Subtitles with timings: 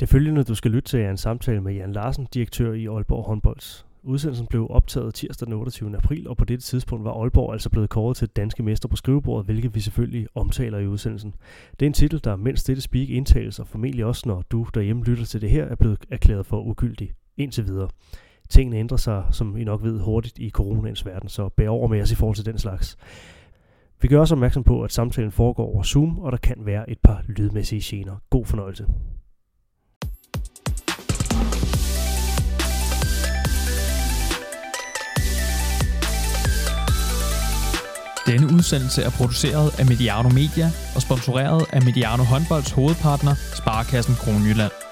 [0.00, 3.24] Det følgende, du skal lytte til, er en samtale med Jan Larsen, direktør i Aalborg
[3.24, 3.86] Håndbolds.
[4.02, 5.96] Udsendelsen blev optaget tirsdag den 28.
[5.96, 9.46] april, og på dette tidspunkt var Aalborg altså blevet kåret til danske mester på skrivebordet,
[9.46, 11.34] hvilket vi selvfølgelig omtaler i udsendelsen.
[11.80, 15.04] Det er en titel, der mens dette speak indtales, og formentlig også når du derhjemme
[15.04, 17.88] lytter til det her, er blevet erklæret for ugyldig indtil videre.
[18.48, 22.02] Tingene ændrer sig, som I nok ved, hurtigt i coronaens verden, så bær over med
[22.02, 22.96] os i forhold til den slags.
[24.02, 26.98] Vi gør også opmærksom på, at samtalen foregår over Zoom, og der kan være et
[26.98, 28.16] par lydmæssige gener.
[28.30, 28.86] God fornøjelse.
[38.26, 44.89] Denne udsendelse er produceret af Mediano Media og sponsoreret af Mediano Håndbolds hovedpartner, Sparkassen Kronjylland.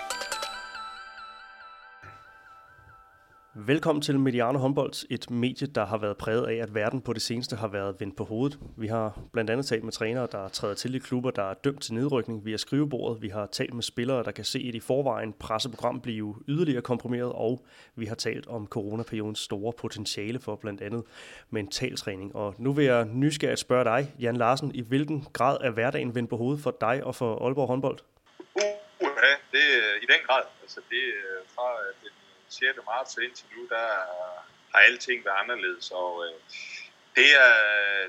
[3.66, 7.22] Velkommen til Mediano Håndbold, et medie, der har været præget af, at verden på det
[7.22, 8.58] seneste har været vendt på hovedet.
[8.76, 11.82] Vi har blandt andet talt med trænere, der træder til i klubber, der er dømt
[11.82, 13.22] til nedrykning via skrivebordet.
[13.22, 17.32] Vi har talt med spillere, der kan se et i forvejen presseprogram blive yderligere komprimeret,
[17.32, 21.04] og vi har talt om coronaperiodens store potentiale for blandt andet
[21.50, 22.36] mentaltræning.
[22.36, 26.30] Og nu vil jeg nysgerrigt spørge dig, Jan Larsen, i hvilken grad er hverdagen vendt
[26.30, 27.98] på hovedet for dig og for Aalborg håndbold?
[28.54, 28.62] Uh,
[29.00, 30.42] ja, det er i den grad.
[30.62, 32.17] Altså det er fra øh, den
[32.48, 32.78] 6.
[32.86, 33.86] marts indtil nu, der
[34.72, 36.36] har alting været anderledes, og øh,
[37.18, 37.54] det, er,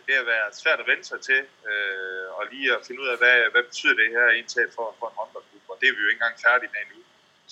[0.05, 3.17] det har været svært at vende sig til, øh, og lige at finde ud af,
[3.23, 6.09] hvad, hvad betyder det her indtag for, for en håndboldklub, og det er vi jo
[6.09, 7.01] ikke engang færdige med endnu.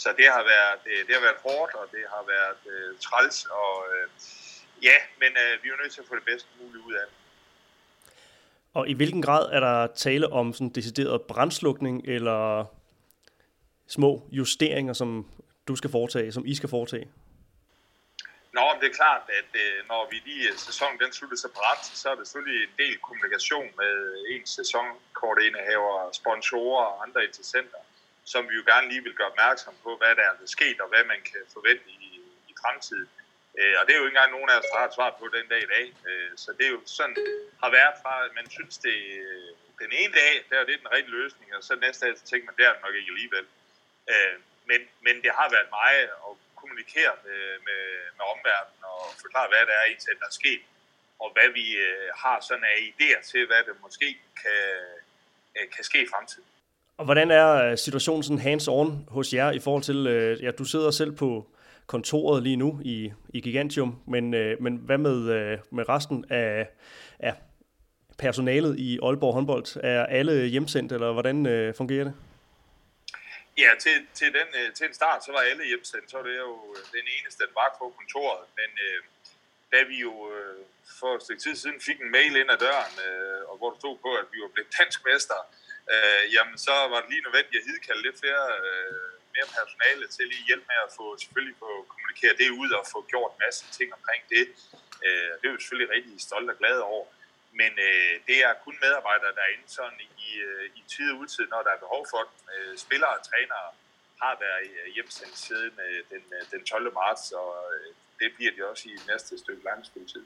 [0.03, 3.37] Så det har været, det, det har været hårdt, og det har været øh, træls,
[3.63, 4.05] og øh,
[4.89, 7.05] ja, men øh, vi er jo nødt til at få det bedste muligt ud af
[7.09, 7.15] det.
[8.73, 12.65] Og i hvilken grad er der tale om sådan decideret brandslukning, eller
[13.87, 15.31] små justeringer, som
[15.67, 17.07] du skal foretage, som I skal foretage?
[18.57, 21.81] Nå, men det er klart, at øh, når vi lige øh, sæsonen den slutter separat,
[22.01, 27.81] så er det selvfølgelig en del kommunikation med øh, en sæsonkortindehaver, sponsorer og andre interessenter,
[28.33, 30.87] som vi jo gerne lige vil gøre opmærksom på, hvad der er der sket, og
[30.91, 32.09] hvad man kan forvente i,
[32.51, 33.09] i fremtiden.
[33.59, 35.25] Øh, og det er jo ikke engang nogen af os, der har et svar på
[35.37, 35.85] den dag i dag.
[36.09, 37.15] Øh, så det er jo sådan,
[37.63, 39.49] har været fra, at man synes, det øh,
[39.83, 42.45] den ene dag, der er det den rigtige løsning, og så næste dag, så tænker
[42.47, 43.45] man, det er det nok ikke alligevel.
[44.69, 47.83] Men, men det har været meget at kommunikere med, med,
[48.17, 50.61] med omverdenen og forklare, hvad der er i der er sket,
[51.23, 54.07] og hvad vi øh, har sådan af idéer til, hvad det måske
[54.41, 54.61] kan,
[55.57, 56.49] øh, kan ske i fremtiden.
[56.97, 60.63] Og hvordan er øh, situationen sådan hands-on hos jer i forhold til, øh, ja, du
[60.63, 61.47] sidder selv på
[61.87, 66.67] kontoret lige nu i, i Gigantium, men, øh, men hvad med, øh, med resten af,
[67.19, 67.33] af
[68.17, 69.65] personalet i Aalborg håndbold?
[69.83, 72.13] Er alle hjemsendt, eller hvordan øh, fungerer det?
[73.63, 76.37] Ja, til, til, den, øh, til en start, så var alle hjemsendt, så var det
[76.37, 78.43] jo øh, den eneste, der var på kontoret.
[78.59, 78.99] Men øh,
[79.73, 80.61] da vi jo øh,
[80.99, 83.79] for et stykke tid siden fik en mail ind ad døren, øh, og hvor der
[83.79, 85.39] stod på, at vi var blevet dansk mester,
[85.93, 90.25] øh, jamen så var det lige nødvendigt at hidkalde lidt flere, øh, mere personale til
[90.33, 93.63] lige hjælp med at få selvfølgelig få kommunikere det ud og få gjort en masse
[93.77, 94.43] ting omkring det.
[95.05, 97.05] Øh, det er vi selvfølgelig rigtig stolt og glad over.
[97.59, 101.17] Men øh, det er kun medarbejdere, der er inde sådan i, øh, i tid og
[101.21, 102.35] udtid, når der er behov for dem.
[102.53, 103.67] Øh, spillere og trænere
[104.23, 106.93] har været øh, hjemsendt siden øh, den, øh, den 12.
[106.99, 109.79] marts, og øh, det bliver de også i næste stykke lang
[110.13, 110.25] tid.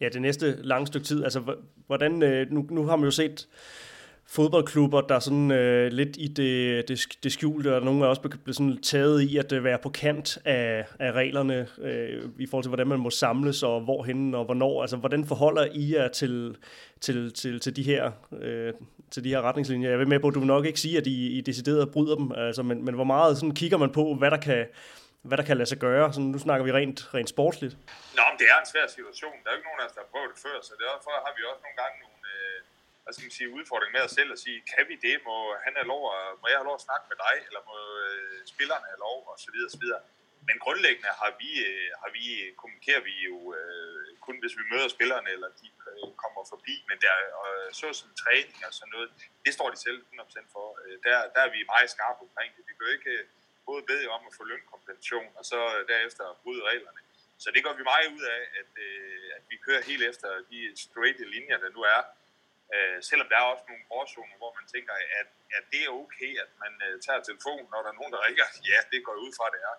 [0.00, 1.24] Ja, det næste lange stykke tid.
[1.24, 1.40] Altså,
[1.86, 3.48] hvordan, øh, nu, nu har man jo set
[4.28, 8.20] fodboldklubber, der er sådan øh, lidt i det, det, det skjulte, og nogle er også
[8.20, 12.64] blevet sådan taget i at øh, være på kant af, af reglerne øh, i forhold
[12.64, 14.80] til, hvordan man må samles, og hvorhen og hvornår.
[14.80, 16.56] Altså, hvordan forholder I jer til,
[17.00, 18.10] til, til, til, de, her,
[18.42, 18.72] øh,
[19.10, 19.90] til de her retningslinjer?
[19.90, 22.16] Jeg vil med på, at du vil nok ikke sige, at I, I decideret bryder
[22.16, 24.66] dem, altså, men, men hvor meget sådan, kigger man på, hvad der kan,
[25.22, 26.12] hvad der kan lade sig gøre?
[26.12, 27.74] Så nu snakker vi rent, rent sportsligt.
[28.18, 29.36] Nå, men det er en svær situation.
[29.42, 31.32] Der er jo ikke nogen af os, der har prøvet det før, så derfor har
[31.36, 32.56] vi også nogle gange nogle, øh,
[33.06, 35.16] hvad skal man sige, udfordring med os selv at sige, kan vi det?
[35.28, 37.34] Må han have lov at, må jeg have lov at snakke med dig?
[37.46, 39.18] Eller må øh, spillerne have lov?
[39.30, 40.02] Og så videre, og så videre.
[40.48, 42.24] Men grundlæggende har vi, øh, har vi,
[42.60, 46.74] kommunikerer vi jo øh, kun, hvis vi møder spillerne, eller de øh, kommer forbi.
[46.88, 47.14] Men der,
[47.48, 49.08] øh, så som træning og sådan noget,
[49.44, 50.66] det står de selv 100% for.
[50.82, 52.62] Øh, der, der er vi meget skarpe omkring det.
[52.68, 53.24] Vi kan jo ikke øh,
[53.68, 55.58] både bede om at få lønkompensation, og så
[55.92, 57.00] derefter bryde reglerne.
[57.42, 60.58] Så det går vi meget ud af, at, øh, at vi kører helt efter de
[60.84, 62.00] straight linjer, der nu er.
[62.74, 66.30] Øh, selvom der er også nogle gråzoner, hvor man tænker, at, at det er okay,
[66.44, 68.46] at man øh, tager telefonen, når der er nogen, der ringer.
[68.70, 69.76] Ja, det går ud fra, det er.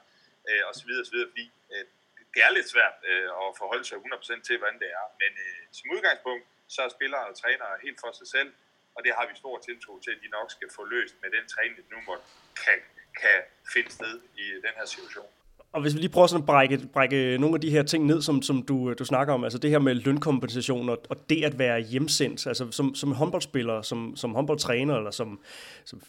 [0.50, 1.86] Øh, og så videre, og så videre, fordi øh,
[2.34, 5.06] det er lidt svært øh, at forholde sig 100% til, hvordan det er.
[5.22, 8.50] Men øh, som udgangspunkt, så er spillere og trænere helt for sig selv,
[8.95, 11.45] og det har vi stor tiltro til, at de nok skal få løst med den
[11.54, 12.25] træning, nu måtte
[12.63, 12.80] kan,
[13.22, 13.40] kan
[13.74, 15.31] finde sted i den her situation.
[15.72, 18.22] Og hvis vi lige prøver sådan at brække, brække nogle af de her ting ned,
[18.22, 21.60] som, som du, du snakker om, altså det her med lønkompensation og, og det at
[21.60, 25.40] være hjemsendt, altså som, som håndboldspiller, som, som håndboldtræner eller som,
[25.86, 26.02] som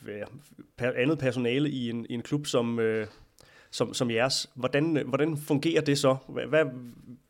[0.79, 3.07] andet personale i en, i en klub som, øh,
[3.71, 6.17] som, som jeres, hvordan, hvordan fungerer det så?
[6.29, 6.65] Hvad, hvad,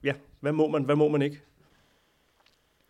[0.03, 1.41] ja, hvad må man, hvad må man ikke?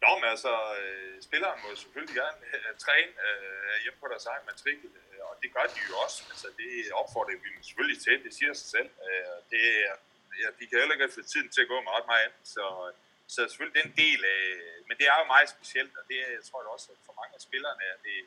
[0.02, 4.44] Nå, men altså, øh, spilleren må selvfølgelig gerne øh, træne øh, hjemme på deres egen
[4.50, 6.18] matrikel, øh, og det gør de jo også.
[6.32, 6.70] Altså, det
[7.00, 8.90] opfordrer vi dem selvfølgelig til, det siger sig selv.
[9.06, 9.62] Øh, det
[10.42, 12.64] ja, de kan heller ikke få tiden til at gå med ret meget andet, så,
[13.34, 14.44] så selvfølgelig den del af,
[14.88, 17.34] men det er jo meget specielt, og det er, jeg tror også, at for mange
[17.38, 18.18] af spillerne er det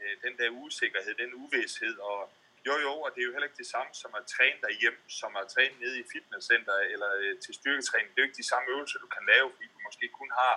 [0.00, 2.20] øh, den der usikkerhed, den uvidshed, og
[2.68, 5.30] jo jo, og det er jo heller ikke det samme som at træne derhjemme, som
[5.40, 8.08] at træne nede i fitnesscenter eller øh, til styrketræning.
[8.10, 10.54] Det er jo ikke de samme øvelser, du kan lave, fordi du måske kun har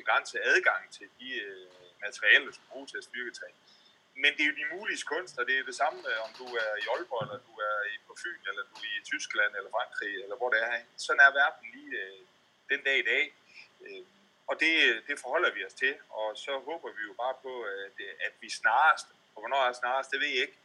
[0.00, 1.66] begrænset adgang til de øh,
[2.04, 3.58] materialer, du skal bruge til at styrketræne
[4.22, 5.00] men det er jo de mulige
[5.38, 7.74] og Det er det samme, om du er i Aalborg, eller du er
[8.06, 10.72] på Fyn, eller du er i Tyskland, eller Frankrig, eller hvor det er.
[10.96, 12.20] Sådan er verden lige øh,
[12.70, 13.24] den dag i dag.
[13.84, 14.04] Øh,
[14.50, 14.72] og det,
[15.08, 18.34] det forholder vi os til, og så håber vi jo bare på, øh, at, at
[18.40, 20.58] vi snarest, og hvornår er snarest, det ved jeg ikke,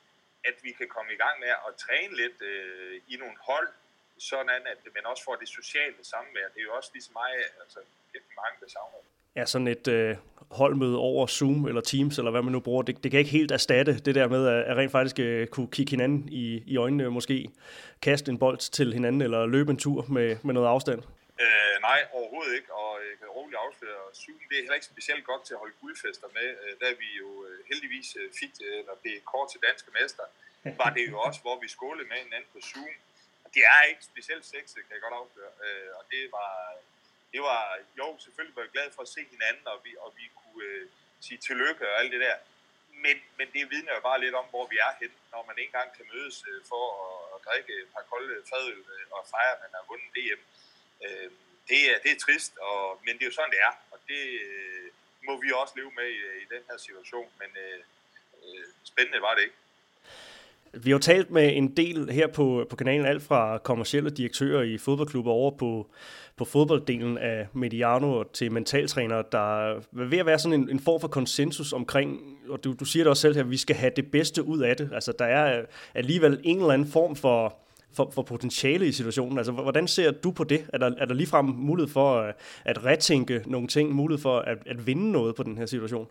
[0.50, 3.70] at vi kan komme i gang med at træne lidt øh, i nogle hold,
[4.18, 6.48] sådan at man også får det sociale samvær.
[6.54, 7.32] Det er jo også ligesom mig,
[7.64, 7.80] altså,
[8.12, 10.16] det mange, der savner det ja, sådan et øh,
[10.52, 13.52] holdmøde over Zoom eller Teams, eller hvad man nu bruger, det, det kan ikke helt
[13.52, 17.12] erstatte det der med at, at rent faktisk øh, kunne kigge hinanden i, i øjnene,
[17.12, 17.50] måske
[18.02, 21.00] kaste en bold til hinanden, eller løbe en tur med, med noget afstand.
[21.46, 25.24] Øh, nej, overhovedet ikke, og jeg kan roligt afsløre, Zoom det er heller ikke specielt
[25.32, 28.80] godt til at holde guldfester med, øh, da vi jo øh, heldigvis øh, fik øh,
[28.80, 30.26] eller blev kort til danske mester,
[30.82, 32.94] var det jo også, hvor vi skålede med hinanden på Zoom.
[33.56, 36.52] Det er ikke specielt sexet, kan jeg godt afsløre, øh, og det var
[37.34, 37.62] det var,
[38.00, 40.86] jo, selvfølgelig var jeg glad for at se hinanden, og vi, og vi kunne øh,
[41.26, 42.38] sige tillykke og alt det der.
[43.06, 45.72] Men, men det vidner jo bare lidt om, hvor vi er henne, når man ikke
[45.72, 49.56] engang kan mødes øh, for at, at drikke et par kolde fadøl øh, og fejre,
[49.56, 50.42] at man har vundet DM.
[51.06, 51.30] Øh,
[51.70, 54.22] det, er, det er trist, og, men det er jo sådan, det er, og det
[54.48, 54.88] øh,
[55.28, 57.30] må vi også leve med i, i den her situation.
[57.42, 57.80] Men øh,
[58.46, 59.60] øh, spændende var det ikke.
[60.84, 64.64] Vi har jo talt med en del her på, på kanalen, alt fra kommercielle direktører
[64.64, 65.90] i fodboldklubber over på,
[66.38, 71.02] på fodbolddelen af Mediano til mentaltræner, der er ved at være sådan en, en form
[71.02, 73.94] for konsensus omkring, og du, du siger det også selv her, at vi skal have
[73.96, 74.90] det bedste ud af det.
[74.94, 77.58] Altså der er alligevel en eller anden form for,
[77.96, 79.38] for, for potentiale i situationen.
[79.38, 80.70] Altså hvordan ser du på det?
[80.74, 82.36] Er der, er der ligefrem mulighed for at,
[82.66, 86.08] at retænke nogle ting, mulighed for at, at vinde noget på den her situation?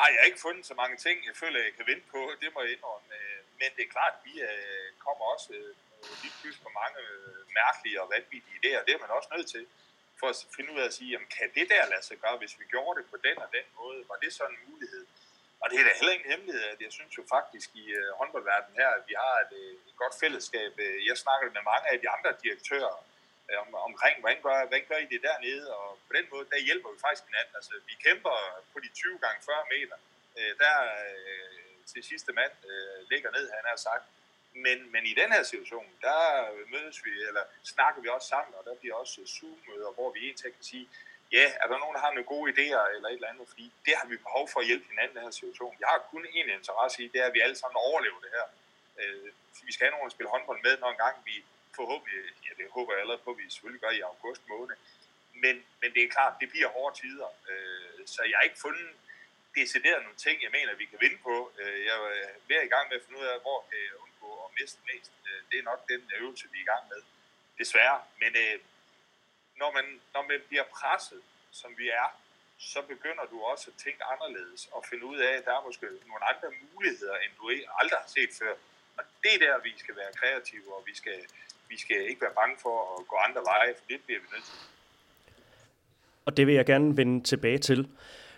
[0.00, 2.20] Ej, jeg har ikke fundet så mange ting, jeg føler, jeg kan vinde på.
[2.42, 3.08] Det må jeg indrømme.
[3.18, 5.48] Øh, men det er klart, at vi øh, kommer også
[6.22, 8.80] lige pludselig på mange øh, mærkelige og vanvittige idéer.
[8.86, 9.64] Det er man også nødt til
[10.20, 12.54] for at finde ud af at sige, jamen, kan det der lade sig gøre, hvis
[12.60, 13.98] vi gjorde det på den og den måde?
[14.10, 15.04] Var det sådan en mulighed?
[15.62, 18.76] Og det er da heller ingen hemmelighed, at jeg synes jo faktisk i uh, håndboldverdenen
[18.80, 20.72] her, at vi har et, øh, et godt fællesskab.
[21.10, 22.94] Jeg snakker med mange af de andre direktører
[23.62, 25.66] om, omkring, hvordan gør, hvordan gør I det dernede?
[25.78, 27.54] Og på den måde, der hjælper vi faktisk hinanden.
[27.58, 28.36] Altså, vi kæmper
[28.72, 29.96] på de 20 gange 40 meter.
[30.62, 30.74] Der
[31.90, 32.52] til sidste mand
[33.10, 34.04] ligger ned, han har sagt.
[34.54, 36.20] Men, men i den her situation, der
[36.74, 40.20] mødes vi, eller snakker vi også sammen, og der bliver også øh, Zoom-møder, hvor vi
[40.20, 40.88] egentlig kan sige,
[41.32, 43.94] ja, er der nogen, der har nogle gode idéer eller et eller andet, fordi det
[43.98, 45.76] har vi behov for at hjælpe hinanden i den her situation.
[45.80, 48.46] Jeg har kun én interesse i, det er, at vi alle sammen overlever det her.
[49.00, 49.28] Øh,
[49.68, 51.36] vi skal have nogen at spille håndbold med, når engang vi
[51.78, 54.76] forhåbentlig, ja det håber jeg allerede på, at vi selvfølgelig gør i august måned,
[55.42, 58.90] men, men det er klart, det bliver hårde tider, øh, så jeg har ikke fundet
[59.58, 61.52] decideret nogle ting, jeg mener, vi kan vinde på.
[61.60, 64.44] Øh, jeg er ved i gang med at finde ud af, hvor kan på undgå
[64.46, 65.12] at miste mest.
[65.28, 67.00] Øh, det er nok den øvelse, vi er i gang med.
[67.60, 67.98] Desværre.
[68.22, 68.56] Men øh,
[69.60, 71.22] når, man, når man bliver presset,
[71.60, 72.08] som vi er,
[72.72, 75.86] så begynder du også at tænke anderledes og finde ud af, at der er måske
[76.10, 78.54] nogle andre muligheder, end du e- aldrig har set før.
[78.98, 81.18] Og det er der, vi skal være kreative, og vi skal,
[81.68, 84.44] vi skal ikke være bange for at gå andre veje, for det bliver vi nødt
[84.50, 84.58] til.
[86.26, 87.88] Og det vil jeg gerne vende tilbage til.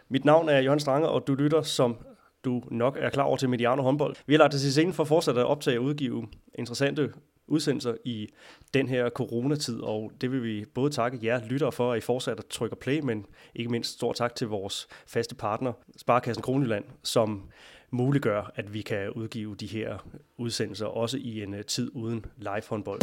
[0.09, 2.07] Mit navn er Jørgen Strange, og du lytter, som
[2.47, 4.17] du nok er klar over til Mediano håndbold.
[4.27, 7.13] Vi har lagt os til scenen for at fortsætte at optage og udgive interessante
[7.49, 8.29] udsendelser i
[8.75, 12.41] den her coronatid, og det vil vi både takke jer lyttere for, at I fortsat
[12.51, 17.49] trykke play, men ikke mindst stor tak til vores faste partner, Sparkassen Kronjylland, som
[17.91, 22.63] muliggør, at vi kan udgive de her udsendelser, også i en øh, tid uden live
[22.69, 23.01] håndbold.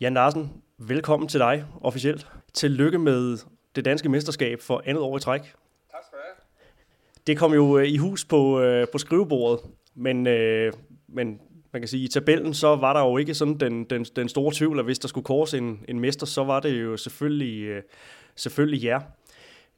[0.00, 2.26] Jan Larsen, velkommen til dig officielt.
[2.54, 3.38] Tillykke med
[3.76, 5.40] det danske mesterskab for andet år i træk.
[5.40, 6.34] Tak skal du have.
[7.26, 9.60] Det kom jo øh, i hus på, øh, på skrivebordet,
[9.94, 10.72] men, øh,
[11.08, 11.40] men
[11.72, 14.52] man kan sige, i tabellen, så var der jo ikke sådan den, den, den store
[14.54, 17.82] tvivl, at hvis der skulle kores en, en mester, så var det jo selvfølgelig, øh,
[18.36, 19.00] selvfølgelig jer.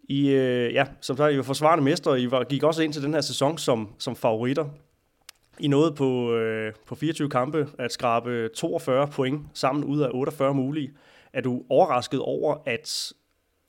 [0.09, 2.93] I, øh, ja, som sagt, I var forsvarende mester, og I var, gik også ind
[2.93, 4.67] til den her sæson som, som favoritter.
[5.59, 10.55] I nåede på, øh, på 24 kampe at skrabe 42 point sammen ud af 48
[10.55, 10.93] mulige.
[11.33, 13.13] Er du overrasket over, at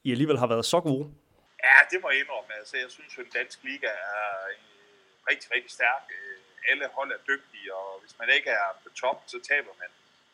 [0.03, 1.07] I alligevel har været så gode?
[1.63, 2.53] Ja, det må jeg indrømme.
[2.59, 4.55] Altså, jeg synes, at den danske liga er øh,
[5.29, 6.03] rigtig, rigtig stærk.
[6.19, 6.37] Øh,
[6.69, 9.89] alle hold er dygtige, og hvis man ikke er på top, så taber man.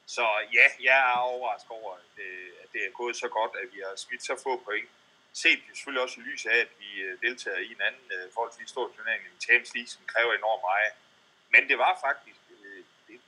[0.05, 0.25] Så
[0.57, 2.31] ja, jeg er overrasket over, at det,
[2.63, 4.89] at det er gået så godt, at vi har smidt så få point.
[5.33, 6.89] Set selvfølgelig også i lys af, at vi
[7.25, 10.93] deltager i en anden forholdsvis stor turnering, en Champions League, som kræver enormt meget.
[11.53, 12.39] Men det var faktisk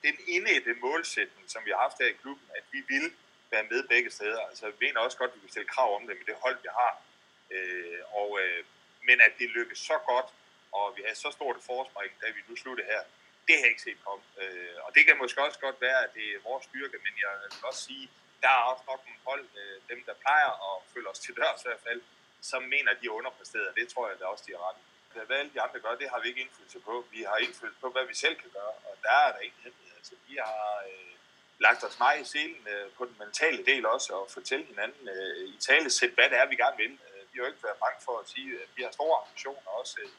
[0.08, 3.06] den indædte målsætning, som vi har haft her i klubben, at vi vil
[3.52, 4.42] være med begge steder.
[4.50, 6.58] Altså, vi mener også godt, at vi kan stille krav om det med det hold,
[6.66, 6.94] vi har.
[7.52, 8.64] Øh, og, øh,
[9.08, 10.30] men at det lykkes så godt,
[10.72, 13.04] og vi har så stort et forspring, da vi nu sluttede her,
[13.48, 14.24] det har jeg ikke set komme.
[14.42, 17.32] Øh, og det kan måske også godt være, at det er vores styrke, men jeg
[17.42, 18.10] vil også sige,
[18.44, 21.62] der er også nok nogle hold, øh, dem der plejer at følge os til dørs
[21.64, 22.02] i hvert fald,
[22.42, 23.76] som mener, at de er underpræsteret.
[23.80, 24.80] Det tror jeg da også, de er ret
[25.28, 27.06] Hvad alle de andre gør, det har vi ikke indflydelse på.
[27.12, 29.98] Vi har indflydelse på, hvad vi selv kan gøre, og der er der ikke hemmelighed.
[29.98, 31.14] Altså, vi har øh,
[31.60, 35.50] lagt os meget i selen øh, på den mentale del også, og fortælle hinanden øh,
[35.54, 37.00] i tale sæt, hvad det er, vi gerne vil.
[37.36, 39.96] Øh, har jo ikke været bange for at sige, at vi har store ambitioner også
[40.04, 40.10] øh,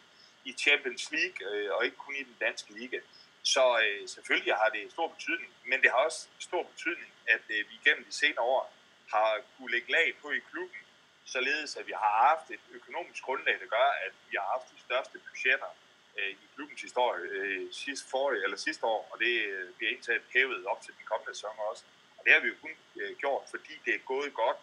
[0.44, 2.98] i Champions League, øh, og ikke kun i den danske liga.
[3.42, 7.60] Så øh, selvfølgelig har det stor betydning, men det har også stor betydning, at øh,
[7.70, 8.72] vi gennem de senere år
[9.14, 10.80] har kunne lægge lag på i klubben,
[11.24, 14.80] således at vi har haft et økonomisk grundlag, der gør, at vi har haft de
[14.86, 15.70] største budgetter
[16.18, 20.22] øh, i klubbens historie øh, sidste, for, eller sidste år, og det øh, bliver indtaget
[20.34, 21.84] hævet op til den kommende sæson også.
[22.18, 24.58] Og det har vi jo kun øh, gjort, fordi det er gået godt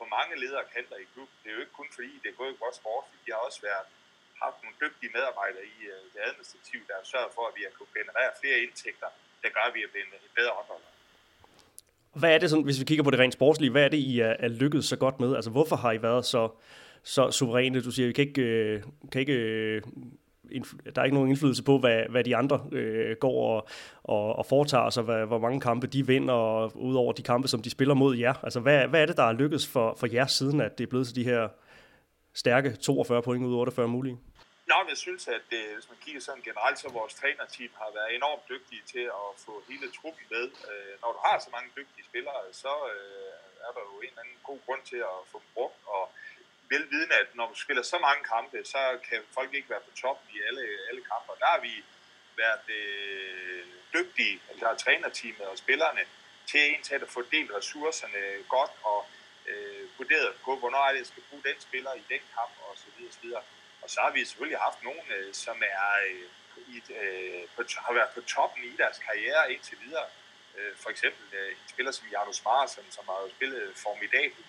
[0.00, 1.34] på mange ledere kanter i klubben.
[1.40, 3.22] Det er jo ikke kun fordi, det er gået godt sportsligt.
[3.26, 3.86] De har også været
[4.44, 7.72] haft nogle dygtige medarbejdere i øh, det administrative, der har sørget for, at vi har
[7.76, 9.08] kunnet generere flere indtægter,
[9.42, 10.90] der gør, at vi er blevet en bedre håndholder.
[12.20, 14.12] Hvad er det, sådan, hvis vi kigger på det rent sportslige, hvad er det, I
[14.28, 15.30] er, er lykkedes så godt med?
[15.38, 16.42] Altså, hvorfor har I været så,
[17.02, 17.84] så suveræne?
[17.86, 19.82] Du siger, vi kan ikke, øh, kan ikke øh,
[20.94, 23.68] der er ikke nogen indflydelse på, hvad, hvad de andre øh, går og,
[24.04, 27.62] og, og foretager sig, hvad, hvor mange kampe de vinder, og udover de kampe, som
[27.62, 28.34] de spiller mod jer.
[28.42, 30.88] Altså, hvad, hvad er det, der er lykkedes for, for jer siden, at det er
[30.88, 31.48] blevet til de her
[32.34, 34.18] stærke 42 point ud af 48 mulige?
[34.72, 38.10] Nå, jeg synes, at det, hvis man kigger sådan generelt, så vores trænerteam har været
[38.18, 40.44] enormt dygtige til at få hele truppen med.
[40.70, 43.32] Øh, når du har så mange dygtige spillere, så øh,
[43.66, 46.02] er der jo en eller anden god grund til at få dem brugt, og
[46.70, 50.18] velvidende, at når man spiller så mange kampe, så kan folk ikke være på top
[50.34, 51.26] i alle, alle kampe.
[51.32, 51.84] Og der har vi
[52.36, 56.00] været øh, dygtige, altså trænerteamet og spillerne,
[56.46, 59.06] til en at fordele ressourcerne godt og
[59.46, 62.72] øh, vurderet på, hvornår er det, jeg skal bruge den spiller i den kamp og
[62.76, 63.42] så videre, så videre.
[63.82, 66.28] Og så har vi selvfølgelig haft nogen, øh, som er, øh,
[66.74, 70.08] i, øh, på, har været på toppen i deres karriere indtil videre.
[70.56, 74.46] Øh, for eksempel øh, en spiller som Jarno Spar, som, som har jo spillet formidabelt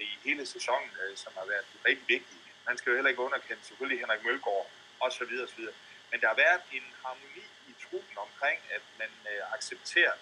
[0.00, 2.36] i hele sæsonen, øh, som har været rigtig vigtig.
[2.68, 4.66] Man skal jo heller ikke underkende selvfølgelig Henrik Mølgaard
[5.04, 5.76] og så videre, og så videre.
[6.10, 10.14] Men der har været en harmoni i truppen omkring, at man øh, accepterer,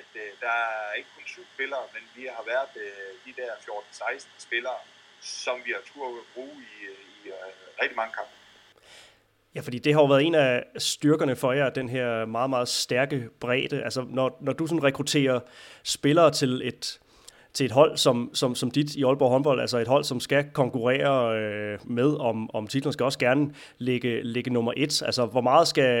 [0.00, 3.52] at øh, der er ikke kun syv spillere, men vi har været øh, de der
[3.52, 4.80] 14-16 spillere,
[5.20, 8.34] som vi har tur at bruge i, øh, i øh, rigtig mange kampe.
[9.54, 12.68] Ja, fordi det har jo været en af styrkerne for jer, den her meget, meget
[12.68, 13.82] stærke bredde.
[13.82, 15.40] Altså, når, når du sådan rekrutterer
[15.82, 17.00] spillere til et,
[17.58, 20.42] til et hold som, som, som dit i Aalborg håndbold, altså et hold, som skal
[20.62, 23.44] konkurrere øh, med om, om titlen, skal også gerne
[23.88, 24.94] ligge, ligge nummer et.
[25.08, 25.92] Altså, hvor meget skal,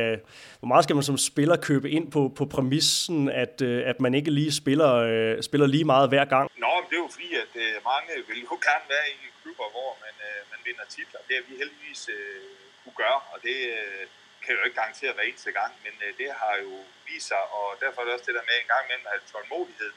[0.60, 4.12] hvor meget skal man som spiller købe ind på, på præmissen, at, øh, at man
[4.18, 6.44] ikke lige spiller, øh, spiller lige meget hver gang?
[6.64, 9.66] Nå, men det er jo fordi, at øh, mange vil jo gerne være i klubber,
[9.76, 11.20] hvor man, øh, man vinder titler.
[11.28, 12.40] Det har vi heldigvis øh,
[12.82, 14.02] kunne gøre, og det øh,
[14.42, 16.72] kan jo ikke garantere hver eneste gang, men øh, det har jo
[17.08, 19.26] vist sig, og derfor er det også det der med en gang imellem at have
[19.32, 19.92] tålmodighed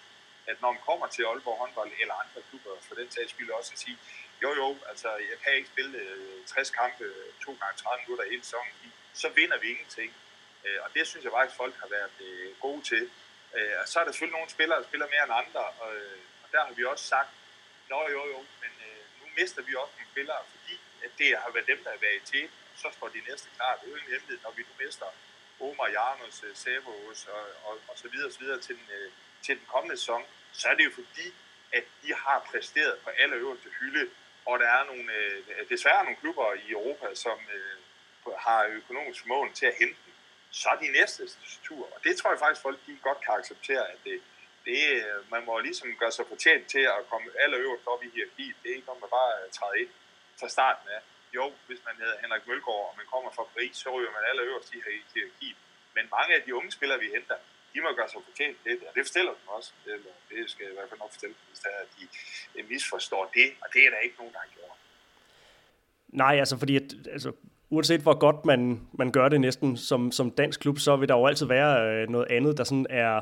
[0.48, 3.72] at når man kommer til Aalborg håndbold eller andre klubber, for den sags skyld også
[3.74, 3.98] at sige,
[4.44, 7.06] jo jo, altså jeg kan ikke spille øh, 60 kampe
[7.46, 8.74] to gange 30 minutter hele sæsonen,
[9.14, 10.14] så vinder vi ingenting.
[10.66, 13.10] Øh, og det synes jeg faktisk, folk har været øh, gode til.
[13.82, 16.74] Og så er der selvfølgelig nogle spillere, der spiller mere end andre, og der har
[16.74, 17.32] vi også sagt,
[17.90, 18.72] nå jo jo, men
[19.20, 22.24] nu mister vi også nogle spillere, fordi at det har været dem, der har været
[22.34, 22.46] til,
[22.82, 23.76] så står de næste klar.
[23.76, 25.08] Det er jo en hemmelighed, når vi nu mister
[25.60, 28.88] Omar, Jarnos, Savos og, og, og så videre, og så videre til den,
[29.46, 31.28] til den kommende sæson, så er det jo fordi,
[31.74, 34.10] at de har præsteret på allerøverste hylde,
[34.46, 37.78] og der er nogle, øh, desværre nogle klubber i Europa, som øh,
[38.38, 40.14] har økonomisk mål til at hente dem.
[40.52, 41.24] Så er de næste
[41.64, 44.22] tur, og det tror jeg faktisk, folk de godt kan acceptere, at det,
[44.66, 48.56] det, øh, man må ligesom gøre sig fortjent til at komme allerøverst op i hierarkiet.
[48.64, 49.92] Det er ikke om man bare øh, træder ind
[50.40, 51.02] fra starten af.
[51.36, 54.74] Jo, hvis man hedder Henrik Mølgaard, og man kommer fra Paris, så ryger man allerøverst
[54.74, 54.82] i
[55.14, 55.58] hierarkiet.
[55.96, 57.38] Men mange af de unge spillere, vi henter,
[57.74, 59.72] de må gøre sig fortjent det, og det fortæller dem også.
[59.86, 62.04] Eller det skal jeg i hvert fald nok fortælle hvis det er, at de
[62.56, 64.78] øh, misforstår det, og det er der ikke nogen, der har gjort.
[66.24, 67.32] Nej, altså fordi at, altså,
[67.70, 71.18] uanset hvor godt man, man gør det næsten som, som dansk klub, så vil der
[71.18, 73.22] jo altid være øh, noget andet, der sådan er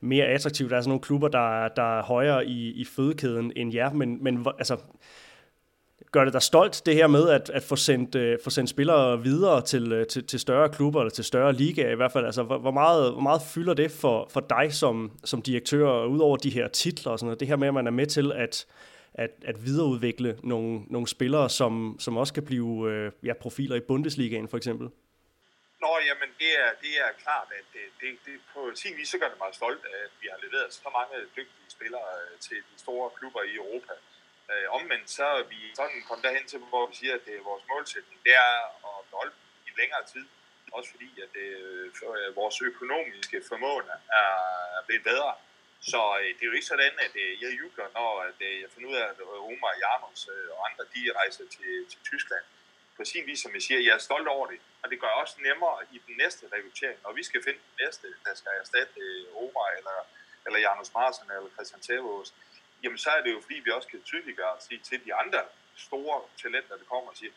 [0.00, 0.70] mere attraktivt.
[0.70, 4.24] Der er sådan nogle klubber, der, der er højere i, i fødekæden end jer, men,
[4.24, 4.76] men altså,
[6.12, 9.22] gør det dig stolt, det her med at, at få, sendt, øh, få sendt spillere
[9.22, 12.26] videre til, øh, til, til større klubber, eller til større ligaer i hvert fald?
[12.26, 16.36] Altså, hvor, hvor, meget, hvor meget fylder det for, for dig som, som direktør, udover
[16.36, 17.40] de her titler og sådan noget?
[17.40, 18.66] Det her med, at man er med til at,
[19.14, 23.80] at, at videreudvikle nogle, nogle spillere, som, som også kan blive øh, ja, profiler i
[23.80, 24.88] Bundesligaen for eksempel?
[25.84, 29.18] Nå, jamen det er, det er klart, at det, det, det på sin vis så
[29.18, 32.76] gør det mig stolt, at vi har leveret så mange dygtige spillere øh, til de
[32.84, 33.92] store klubber i Europa.
[34.52, 37.48] Øh, omvendt så er vi sådan kommet derhen til, hvor vi siger, at det er
[37.50, 38.52] vores målsætning, det er
[38.88, 39.34] at beholde
[39.68, 40.26] i længere tid.
[40.72, 41.48] Også fordi, at det,
[41.98, 43.86] for, øh, vores økonomiske formåen
[44.20, 44.30] er,
[44.86, 45.32] blevet bedre.
[45.90, 48.70] Så øh, det er jo ikke sådan, at øh, jeg jubler, når at, øh, jeg
[48.74, 52.44] finder ud af, at øh, Omar Janus øh, og andre, de rejser til, til Tyskland.
[52.96, 54.60] På sin vis, som jeg siger, jeg er stolt over det.
[54.82, 56.98] Og det gør også nemmere i den næste rekruttering.
[57.04, 59.98] Når vi skal finde den næste, der skal erstatte øh, Omar eller,
[60.46, 62.28] eller Janus Marsen eller Christian Tævås,
[62.82, 65.40] jamen så er det jo fordi, vi også kan tydeliggøre og sige til de andre
[65.86, 67.32] store talenter, der kommer og siger,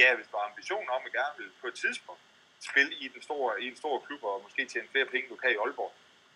[0.00, 2.22] ja, hvis du har ambitioner om at gerne vil på et tidspunkt
[2.70, 5.50] spille i, den store, i en stor klub og måske tjene flere penge, du kan
[5.54, 5.92] i Aalborg,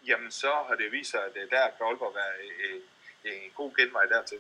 [0.09, 2.81] jamen så har det vist sig, at øh, der kan Aalborg være øh,
[3.25, 4.39] øh, en god genvej dertil.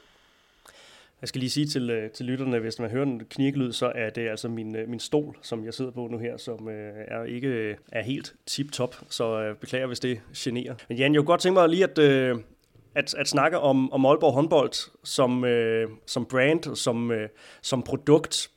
[1.20, 4.28] Jeg skal lige sige til, til lytterne, hvis man hører en knirkelyd, så er det
[4.28, 8.34] altså min, min stol, som jeg sidder på nu her, som er ikke er helt
[8.46, 10.74] tip-top, så beklager, hvis det generer.
[10.88, 11.98] Men Jan, jeg kunne godt tænke mig lige at,
[12.94, 17.28] at, at snakke om, om Aalborg håndbold som, øh, som brand, som, øh,
[17.62, 18.50] som produkt.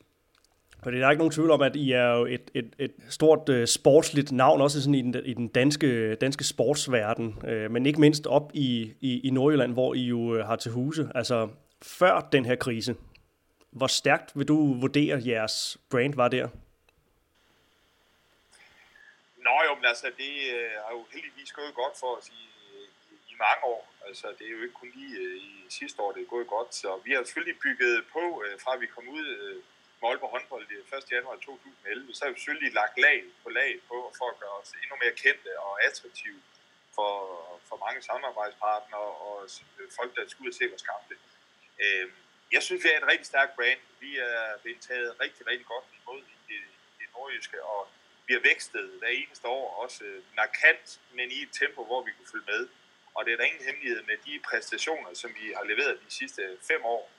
[0.83, 3.49] For det er ikke nogen tvivl om, at I er jo et, et, et stort
[3.49, 8.01] øh, sportsligt navn, også sådan i den, i den danske, danske sportsverden, øh, men ikke
[8.01, 11.09] mindst op i, i, i Nordjylland, hvor I jo øh, har til huse.
[11.15, 11.49] Altså
[11.81, 12.95] før den her krise,
[13.71, 16.47] hvor stærkt vil du vurdere, jeres brand var der?
[19.37, 22.41] Nå jo, men altså det øh, har jo heldigvis gået godt for os i,
[23.31, 23.94] i mange år.
[24.07, 26.75] Altså, det er jo ikke kun lige øh, i sidste år, det er gået godt.
[26.75, 29.55] Så vi har selvfølgelig bygget på, øh, fra vi kom ud øh,
[29.99, 31.11] med Aalborg håndbold øh, 1.
[31.11, 34.71] januar 2011, så har vi selvfølgelig lagt lag på lag på for at gøre os
[34.83, 36.41] endnu mere kendte og attraktive
[36.95, 37.13] for,
[37.67, 39.35] for mange samarbejdspartnere og
[39.79, 41.13] øh, folk, der skal ud og se vores kampe.
[41.83, 42.07] Øh,
[42.55, 43.81] jeg synes, vi er et rigtig stærkt brand.
[43.99, 46.61] Vi er blevet taget rigtig, rigtig godt imod i det,
[46.99, 47.81] det nordjyske, og
[48.27, 52.11] vi har vækstet hver eneste år, også øh, markant, men i et tempo, hvor vi
[52.17, 52.61] kunne følge med.
[53.15, 56.41] Og det er der ingen hemmelighed med de præstationer, som vi har leveret de sidste
[56.69, 57.11] fem år.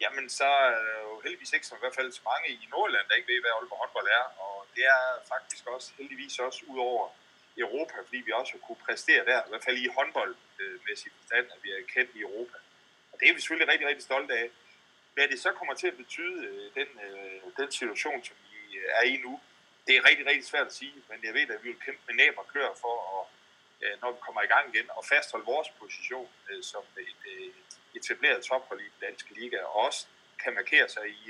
[0.00, 3.04] Jamen, så er der jo heldigvis ikke som i hvert fald så mange i Nordland,
[3.08, 4.24] der ikke ved, hvad Aalborg håndbold er.
[4.44, 7.08] Og det er faktisk også heldigvis også ud over
[7.58, 11.58] Europa, fordi vi også har kunne præstere der, i hvert fald i håndboldmæssig forstand, at
[11.62, 12.58] vi er kendt i Europa.
[13.12, 14.48] Og det er vi selvfølgelig rigtig, rigtig stolte af.
[15.14, 19.02] Hvad det så kommer til at betyde, øh, den, øh, den situation, som vi er
[19.02, 19.40] i nu,
[19.86, 22.14] det er rigtig, rigtig svært at sige, men jeg ved, at vi vil kæmpe med
[22.14, 23.37] næb og klør for at
[23.82, 27.54] Øh, når vi kommer i gang igen, og fastholde vores position øh, som et øh,
[27.94, 30.06] etableret tophold i den danske liga, og også
[30.42, 31.22] kan markere sig i,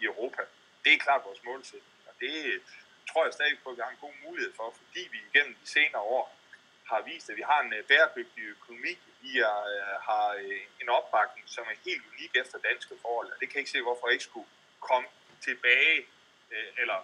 [0.00, 0.42] i Europa.
[0.84, 2.62] Det er klart vores målsætning, og det
[3.08, 5.66] tror jeg stadig på, at vi har en god mulighed for, fordi vi igennem de
[5.70, 6.36] senere år
[6.90, 8.98] har vist, at vi har en bæredygtig økonomi.
[9.22, 9.58] Vi er,
[10.08, 10.26] har
[10.82, 13.82] en opbakning, som er helt unik efter danske forhold, og det kan jeg ikke se,
[13.82, 14.48] hvorfor jeg ikke skulle
[14.80, 15.08] komme
[15.40, 16.06] tilbage,
[16.80, 16.98] eller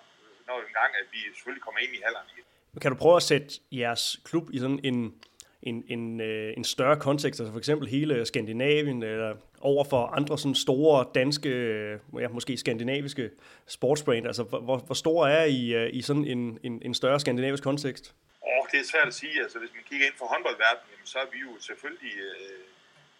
[0.46, 2.45] når engang, at vi selvfølgelig kommer ind i halderne igen.
[2.80, 5.14] Kan du prøve at sætte jeres klub i sådan en,
[5.62, 10.38] en, en, øh, en større kontekst, altså for eksempel hele Skandinavien, eller over for andre
[10.38, 13.30] sådan store danske, øh, ja, måske skandinaviske
[13.66, 14.26] sportsbrand?
[14.26, 18.14] Altså, hvor, hvor stor er I øh, i sådan en, en, en større skandinavisk kontekst?
[18.40, 19.42] Oh, det er svært at sige.
[19.42, 22.14] Altså, hvis man kigger ind for håndboldverdenen, så er vi jo selvfølgelig...
[22.18, 22.66] Øh,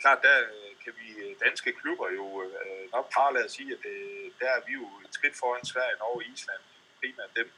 [0.02, 1.06] klart, der øh, kan vi
[1.44, 5.12] danske klubber jo øh, nok bare at sige, at øh, der er vi jo et
[5.18, 6.62] skridt foran Sverige, Norge og Island,
[7.00, 7.48] primært dem.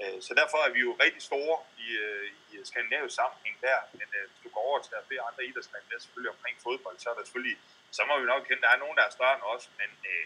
[0.00, 3.78] Øh, så derfor er vi jo rigtig store i, øh, i skandinavisk sammenhæng der.
[3.98, 6.96] Men øh, hvis du går over til at flere andre idrætslande, med selvfølgelig omkring fodbold,
[6.98, 7.58] så er der selvfølgelig,
[7.96, 9.64] så må vi nok kende, der er nogen, der er større end os.
[9.80, 10.24] Men øh,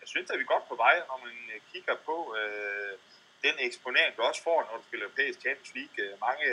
[0.00, 1.36] jeg synes, at vi er godt på vej, når man
[1.72, 2.94] kigger på øh,
[3.46, 6.18] den eksponering, du også får, når du spiller europæisk Champions League.
[6.26, 6.46] Mange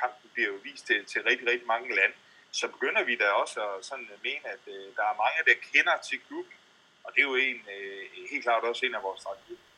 [0.00, 2.16] kampe bliver jo vist til, til rigtig, rigtig mange lande.
[2.52, 5.96] Så begynder vi da også at sådan mene, at øh, der er mange, der kender
[6.08, 6.54] til klubben.
[7.04, 9.71] Og det er jo en, øh, helt klart også en af vores strategier.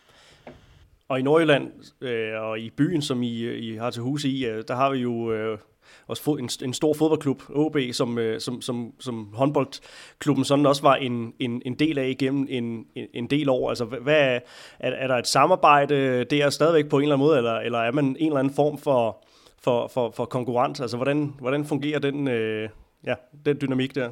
[1.08, 4.64] Og i Nordjylland øh, og i byen, som I, I har til hus i, øh,
[4.68, 5.58] der har vi jo øh,
[6.06, 10.94] også en, en stor fodboldklub, OB, som, øh, som, som, som håndboldklubben sådan også var
[10.94, 13.68] en, en, en del af igennem en, en, en del år.
[13.68, 14.40] Altså, hvad,
[14.78, 17.92] er, er der et samarbejde der stadigvæk på en eller anden måde, eller, eller er
[17.92, 19.24] man en eller anden form for,
[19.62, 20.82] for, for, for konkurrence?
[20.82, 22.68] Altså, hvordan, hvordan fungerer den, øh,
[23.06, 23.14] ja,
[23.46, 24.10] den dynamik der?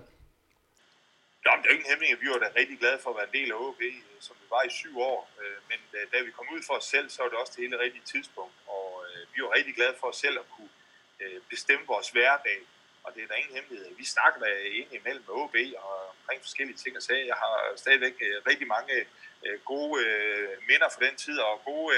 [1.44, 3.16] Nå, men det er jo ikke en hemmelig, vi var da rigtig glade for at
[3.16, 5.20] være en del af OB, øh, som vi var i syv år.
[5.42, 7.64] Øh, men øh, da vi kom ud for os selv, så var det også det
[7.64, 8.57] hele rigtige tidspunkt.
[8.66, 8.88] Og
[9.35, 10.72] vi var rigtig glade for os selv at kunne
[11.50, 12.61] bestemme vores hverdag.
[13.05, 13.88] Og det er der ingen hemmelighed.
[14.02, 14.48] Vi snakker da
[14.81, 17.26] ind imellem med OB og omkring forskellige ting og sager.
[17.33, 18.16] Jeg har stadigvæk
[18.50, 18.94] rigtig mange
[19.64, 19.98] gode
[20.70, 21.94] minder fra den tid og gode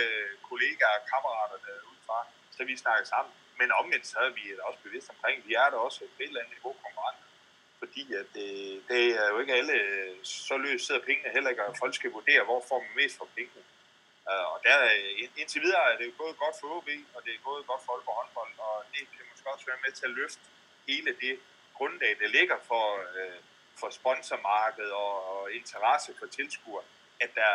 [0.49, 2.19] kollegaer og kammerater derudefra,
[2.57, 3.33] så vi snakker sammen.
[3.59, 6.41] Men omvendt så er vi også bevidste omkring, vi er der også på et eller
[6.41, 7.25] andet niveau konkurrenter
[7.95, 8.49] fordi at det,
[8.89, 12.11] det er jo ikke alle, øh, så løs sidder pengene heller ikke, og folk skal
[12.11, 13.63] vurdere, hvor får man mest for pengene.
[14.31, 14.77] Øh, og der,
[15.41, 17.93] indtil videre er det jo gået godt for OB, og det er gået godt for
[17.93, 20.45] Aalborg håndbold, og det kan måske også være med til at løfte
[20.89, 21.35] hele det
[21.77, 22.87] grundlag, der ligger for,
[23.81, 26.83] for sponsormarkedet og, og interesse for tilskuer,
[27.21, 27.53] at der,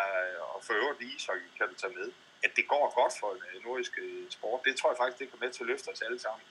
[0.54, 2.12] og for øvrigt ishockey kan du tage med,
[2.44, 4.62] at det går godt for den nordiske sport.
[4.66, 6.44] Det tror jeg faktisk, det kan med til at løfte os alle sammen.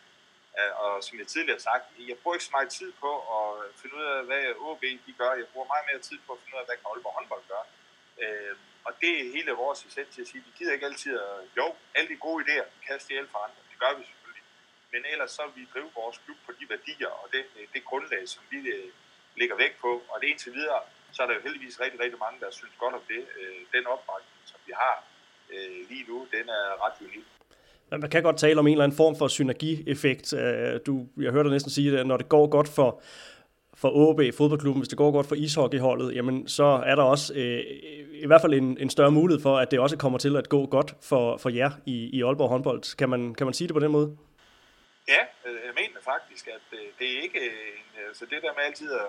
[0.58, 3.48] Øh, og som jeg tidligere har sagt, jeg bruger ikke så meget tid på at
[3.80, 5.32] finde ud af, hvad OB de gør.
[5.40, 7.62] Jeg bruger meget mere tid på at finde ud af, hvad Aalborg håndbold gør.
[8.22, 8.54] Øh,
[8.86, 11.66] og det er hele vores essens til at sige, vi gider ikke altid at, jo,
[11.96, 13.60] alle de gode idéer, kaste ihjel for andre.
[13.70, 14.46] Det gør vi selvfølgelig.
[14.92, 18.22] Men ellers så vi drive vores klub på de værdier og det, øh, det grundlag,
[18.28, 18.90] som vi øh,
[19.40, 20.02] lægger væk på.
[20.08, 20.80] Og det indtil videre,
[21.12, 23.22] så er der jo heldigvis rigtig, rigtig mange, der synes godt om det.
[23.38, 25.04] Øh, den opbakning, som vi har
[25.90, 27.26] lige nu, den er ret unik.
[27.90, 30.32] Man kan godt tale om en eller anden form for synergieffekt.
[30.32, 33.02] Øh, du, jeg hørte dig næsten sige, at når det går godt for,
[33.74, 37.60] for OB, fodboldklubben, hvis det går godt for ishockeyholdet, jamen så er der også øh,
[38.12, 40.66] i hvert fald en, en større mulighed for, at det også kommer til at gå
[40.66, 42.96] godt for, for jer i, i Aalborg håndbold.
[42.96, 44.16] Kan man, kan man sige det på den måde?
[45.08, 48.62] Ja, øh, jeg mener faktisk, at øh, det er ikke en, altså det der med
[48.66, 49.06] altid at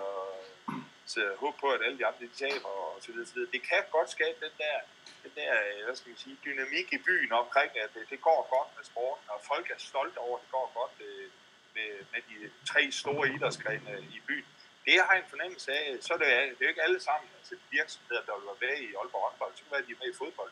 [1.14, 3.52] så øh, håb på, at alle de andre de taber og så videre, så videre.
[3.56, 4.76] Det kan godt skabe den der
[5.24, 8.40] den der, øh, hvad skal man sige, dynamik i byen omkring, at det, det går
[8.56, 11.28] godt med sporten, og folk er stolte over, at det går godt øh,
[11.76, 12.36] med, med de
[12.72, 14.48] tre store idrætsgrene i byen.
[14.86, 17.30] Det jeg har en fornemmelse af, så er det, det er jo ikke alle sammen,
[17.40, 20.14] altså virksomheder, der vil være med i Aalborg håndbold, så kan være, de er med
[20.14, 20.52] i fodbold.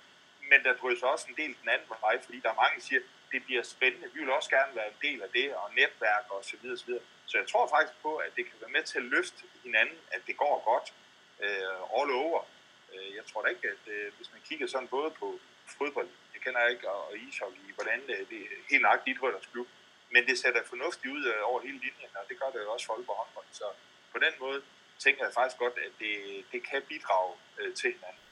[0.52, 3.02] Men der drysser også en del den anden vej, fordi der er mange, der siger,
[3.32, 4.08] det bliver spændende.
[4.14, 6.86] Vi vil også gerne være en del af det, og netværk og så videre, så
[6.86, 7.04] videre.
[7.30, 10.22] Så jeg tror faktisk på, at det kan være med til at løfte hinanden, at
[10.28, 10.88] det går godt
[11.44, 12.42] øh, all over.
[12.94, 15.40] Øh, jeg tror da ikke, at øh, hvis man kigger sådan både på
[15.78, 19.18] fodbold, jeg kender ikke, og ishockey, hvordan øh, det er helt nok dit
[19.52, 19.68] klub,
[20.14, 22.72] men det ser da fornuftigt ud øh, over hele linjen, og det gør det jo
[22.72, 23.46] også for Aalborg håndbold.
[23.52, 23.68] Så
[24.14, 24.62] på den måde
[25.00, 26.14] tænker jeg faktisk godt, at det,
[26.52, 28.27] det kan bidrage øh, til hinanden.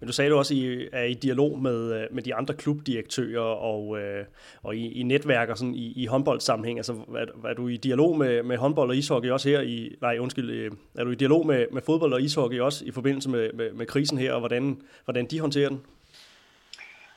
[0.00, 2.54] Men du sagde du også, at I er i dialog med, øh, med de andre
[2.54, 4.24] klubdirektører og, øh,
[4.62, 6.78] og i, i netværk og sådan i, i håndboldsammenhæng.
[6.78, 9.96] Altså, er, er du i dialog med, med håndbold og ishockey også her i...
[10.00, 10.50] Nej, undskyld.
[10.50, 13.72] Øh, er du i dialog med, med fodbold og ishockey også i forbindelse med, med,
[13.72, 15.86] med krisen her, og hvordan, hvordan de håndterer den?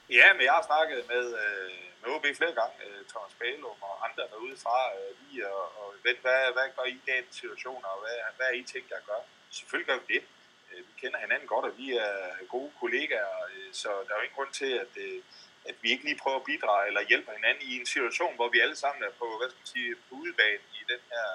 [0.09, 1.69] Ja, men jeg har snakket med, øh,
[2.01, 2.75] med OB flere gange,
[3.11, 4.77] Thomas Bælum og andre derude fra,
[5.21, 6.15] lige og, og hvad,
[6.55, 9.23] hvad gør I i den situation, og hvad, hvad er I tænkt at gøre?
[9.57, 10.23] Selvfølgelig gør vi det
[10.71, 14.25] Øh, vi kender hinanden godt, og vi er gode kollegaer, øh, så der er jo
[14.25, 15.21] ingen grund til, at, øh,
[15.69, 18.59] at vi ikke lige prøver at bidrage eller hjælpe hinanden i en situation, hvor vi
[18.59, 21.27] alle sammen er på, hvad skal man sige, på udebane i den her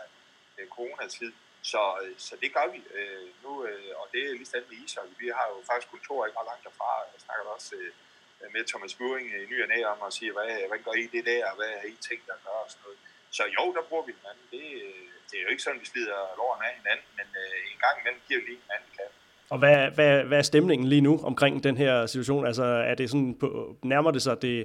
[0.59, 1.33] øh, coronatid.
[1.73, 4.79] Så, øh, så det gør vi øh, nu, øh, og det er lige sådan med
[4.85, 5.15] ishockey.
[5.25, 6.91] Vi har jo faktisk kontor ikke ret langt derfra.
[7.13, 10.51] Jeg snakker også øh, med Thomas Buring i ny og næ om at sige, hvad,
[10.69, 12.99] hvad gør I det der, og hvad har I tænkt at gøre og sådan noget.
[13.37, 14.47] Så jo, der bruger vi hinanden.
[14.55, 14.65] Det,
[15.29, 18.23] det er jo ikke sådan, vi slider låren af hinanden, men øh, en gang imellem
[18.27, 19.11] giver vi lige hinanden kan.
[19.55, 22.47] Og hvad, hvad, hvad er stemningen lige nu omkring den her situation?
[22.47, 24.57] Altså er det sådan, på, nærmer det sig det,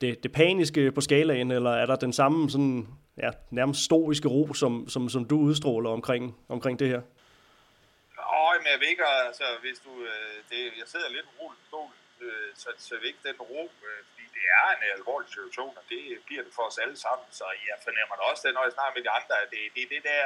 [0.00, 2.88] det, det paniske på skalaen, eller er der den samme sådan,
[3.24, 6.24] ja, nærmest stoiske ro, som, som, som du udstråler omkring,
[6.56, 7.02] omkring det her?
[8.36, 11.66] Åh, men jeg ved ikke, altså hvis du, øh, det, jeg sidder lidt roligt på
[11.70, 11.96] stolen,
[12.60, 15.84] så, så jeg ved ikke den ro, øh, fordi det er en alvorlig situation, og
[15.92, 18.74] det bliver det for os alle sammen, så jeg fornemmer det også, det, når jeg
[18.76, 20.24] snakker med de andre, at det, det er det der,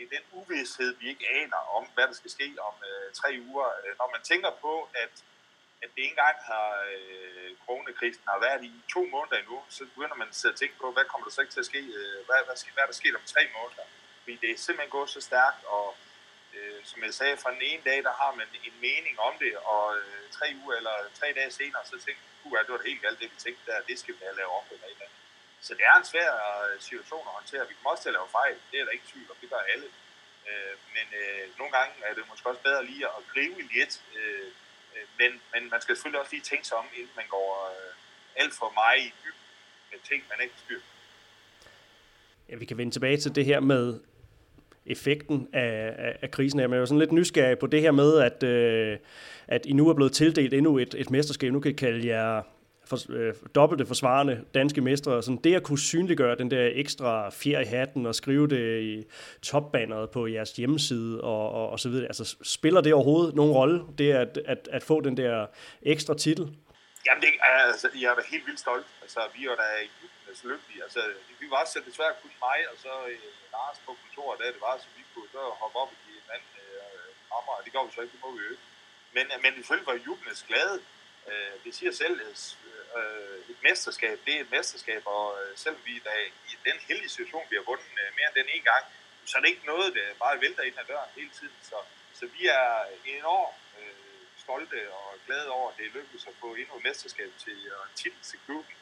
[0.00, 3.68] det den uvidshed, vi ikke aner om, hvad der skal ske om øh, tre uger.
[3.80, 5.14] Øh, når man tænker på, at,
[5.82, 10.16] at det ikke engang har øh, coronakrisen har været i to måneder endnu, så begynder
[10.22, 11.82] man at tænke på, hvad kommer der så ikke til at ske?
[12.00, 13.86] Øh, hvad, hvad, sker, hvad der sker om tre måneder?
[14.22, 15.86] Fordi det er simpelthen gået så stærkt, og
[16.56, 19.52] øh, som jeg sagde, fra den ene dag, der har man en mening om det,
[19.74, 23.02] og øh, tre uger eller tre dage senere, så tænker man, det var det helt
[23.02, 25.19] galt, det vi tænkte der, det skal vi have lavet om eller et eller andet.
[25.66, 26.30] Så det er en svær
[26.64, 27.68] øh, situation at håndtere.
[27.68, 29.62] Vi kommer også til at lave fejl, det er der ikke tvivl om, det gør
[29.74, 29.88] alle.
[30.48, 34.46] Øh, men øh, nogle gange er det måske også bedre lige at gribe lidt, øh,
[34.94, 37.92] øh, men, men man skal selvfølgelig også lige tænke sig om, inden man går øh,
[38.42, 39.48] alt for meget i dybden
[39.90, 40.80] med ting, man ikke styr.
[42.48, 44.00] Ja, vi kan vende tilbage til det her med
[44.86, 46.60] effekten af, af, af krisen.
[46.60, 48.98] Jeg er sådan lidt nysgerrig på det her med, at, øh,
[49.48, 51.52] at I nu er blevet tildelt endnu et, et mesterskab.
[51.52, 52.42] Nu kan I kalde jer
[52.90, 55.22] for, øh, dobbelte forsvarende danske mestre.
[55.22, 58.94] Sådan det at kunne synliggøre den der ekstra fjer i hatten og skrive det i
[59.42, 62.06] topbanneret på jeres hjemmeside og, og, og så videre.
[62.06, 65.46] Altså spiller det overhovedet nogen rolle, det at, at, at få den der
[65.82, 66.44] ekstra titel?
[67.06, 67.30] Jamen, det,
[67.68, 68.86] altså, jeg er da helt vildt stolt.
[69.04, 69.68] Altså, vi er da
[70.28, 70.82] altså, lykkelige.
[70.86, 71.00] Altså,
[71.40, 73.18] vi var så desværre kun mig, og så øh,
[73.54, 76.54] Lars på kontoret, da det var, så vi kunne så hoppe op i en anden
[76.66, 78.66] øh, rammer, og det går vi så ikke, det må vi jo ikke.
[79.16, 80.76] Men, øh, men selvfølgelig var jublende glade.
[81.30, 82.34] Øh, det siger selv, øh,
[82.98, 86.16] øh, et mesterskab, det er et mesterskab, og øh, selv vi der
[86.52, 88.84] i den heldige situation, vi har vundet øh, mere end den ene gang,
[89.24, 91.56] så er det ikke noget, der bare vælter ind ad døren hele tiden.
[91.62, 91.76] Så,
[92.18, 92.66] så vi er
[93.18, 94.10] enormt øh,
[94.44, 97.80] stolte og glade over, at det er lykkedes at få endnu et mesterskab til øh,
[97.80, 98.74] uh, titel til klubben.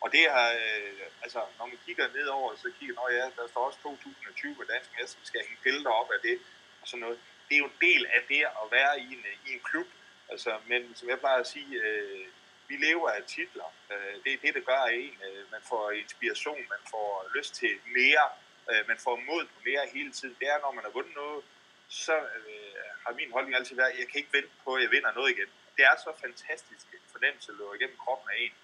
[0.00, 3.66] Og det har, øh, altså, når man kigger nedover, så kigger man, ja, der står
[3.68, 6.36] også 2020 på dansk mesterskab, skal hænge billeder op af det,
[6.80, 7.18] og sådan noget.
[7.48, 9.88] Det er jo en del af det at være i en, øh, i en klub,
[10.30, 12.26] altså, men som jeg plejer at sige, øh,
[12.68, 13.68] vi lever af titler.
[13.92, 15.16] Øh, det er det, der gør en.
[15.26, 18.26] Øh, man får inspiration, man får lyst til mere,
[18.70, 20.36] øh, man får mod på mere hele tiden.
[20.40, 21.44] Det er, når man har vundet noget,
[21.88, 24.90] så øh, har min holdning altid været, at jeg kan ikke vente på, at jeg
[24.90, 25.50] vinder noget igen.
[25.76, 28.54] Det er så fantastisk en fornemmelse, at løbe igennem kroppen af en,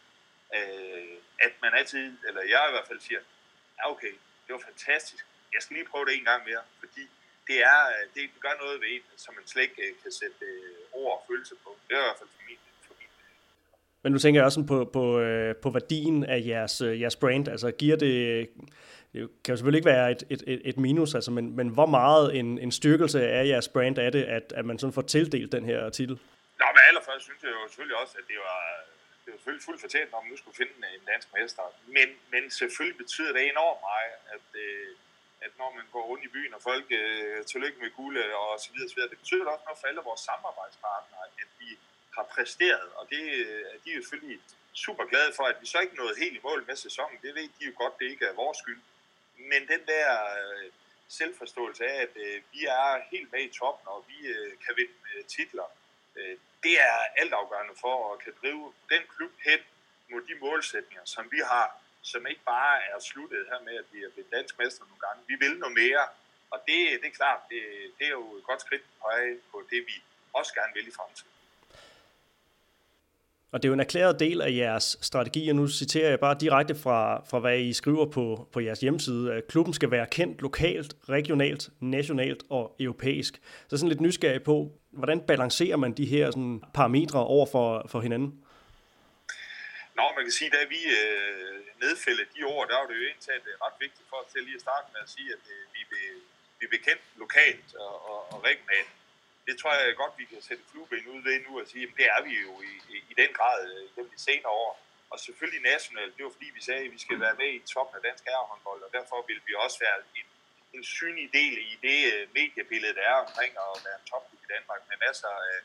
[0.56, 3.20] øh, at man altid, eller jeg i hvert fald siger,
[3.78, 7.04] ja okay, det var fantastisk, jeg skal lige prøve det en gang mere, fordi
[7.46, 10.44] det, er, øh, det gør noget ved en, som man slet ikke øh, kan sætte
[10.44, 11.70] øh, ord og følelse på.
[11.88, 12.58] Det er i hvert fald for min
[14.02, 17.48] men nu tænker jeg også på, på, øh, på værdien af jeres, øh, jeres brand.
[17.48, 18.48] Altså giver det,
[19.12, 22.36] det kan jo selvfølgelig ikke være et, et, et minus, altså, men, men hvor meget
[22.38, 25.64] en, en styrkelse af jeres brand er det, at, at man sådan får tildelt den
[25.64, 26.14] her titel?
[26.60, 28.60] Nå, men allerførst synes jeg jo selvfølgelig også, at det var,
[29.22, 31.62] det var selvfølgelig fuldt fortjent, når man nu skulle finde en dansk mester.
[31.96, 34.88] Men, men selvfølgelig betyder det enormt meget, at, øh,
[35.44, 38.60] at når man går rundt i byen, og folk øh, tillykke med guld øh, og
[38.60, 41.78] så videre, så videre, det betyder også noget for alle vores samarbejdspartnere, at vi
[42.16, 44.40] har præsteret, og det øh, de er jo selvfølgelig
[44.72, 47.18] super glade for, at vi så ikke nåede helt i mål med sæsonen.
[47.22, 48.82] Det ved de jo godt, det ikke er vores skyld.
[49.36, 50.08] Men den der
[50.40, 50.70] øh,
[51.08, 54.96] selvforståelse af, at øh, vi er helt med i toppen, og vi øh, kan vinde
[55.14, 55.68] øh, titler,
[56.16, 59.60] øh, det er altafgørende for at kan drive den klub hen
[60.10, 63.98] mod de målsætninger, som vi har, som ikke bare er sluttet her med, at vi
[64.06, 65.20] er blevet dansk mester nogle gange.
[65.30, 66.04] Vi vil noget mere,
[66.52, 67.62] og det, det er klart, det,
[67.98, 69.06] det er jo et godt skridt på
[69.52, 69.94] på det, vi
[70.38, 71.32] også gerne vil i fremtiden.
[73.52, 76.36] Og det er jo en erklæret del af jeres strategi, og nu citerer jeg bare
[76.40, 80.42] direkte fra, fra hvad I skriver på, på jeres hjemmeside, at klubben skal være kendt
[80.42, 83.40] lokalt, regionalt, nationalt og europæisk.
[83.68, 88.00] Så sådan lidt nysgerrig på, hvordan balancerer man de her sådan, parametre over for, for
[88.00, 88.44] hinanden?
[89.98, 93.40] Nå, man kan sige, da vi øh, nedfældede de ord, der var det jo egentlig
[93.48, 95.82] øh, ret vigtigt for os til lige at starte med at sige, at øh, vi,
[95.90, 96.08] vil,
[96.60, 98.92] vi vil kendt lokalt og, og, og regionalt
[99.46, 102.06] det tror jeg godt, vi kan sætte flueben ud ved nu og sige, at det
[102.16, 104.72] er vi jo i, i, i den grad øh, gennem de senere år.
[105.10, 107.96] Og selvfølgelig nationalt, det var fordi vi sagde, at vi skal være med i toppen
[107.96, 110.26] af dansk herrehåndbold, og derfor vil vi også være en,
[110.76, 114.52] en synlig del i det øh, mediebillede, der er omkring at være en topklub i
[114.54, 115.58] Danmark med masser af,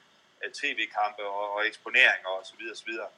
[0.44, 2.64] af tv-kampe og, og eksponeringer osv.
[3.06, 3.12] Og,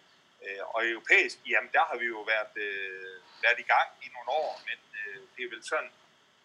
[0.44, 4.30] så og europæisk, jamen der har vi jo været, øh, været i gang i nogle
[4.42, 5.92] år, men øh, det er vel sådan,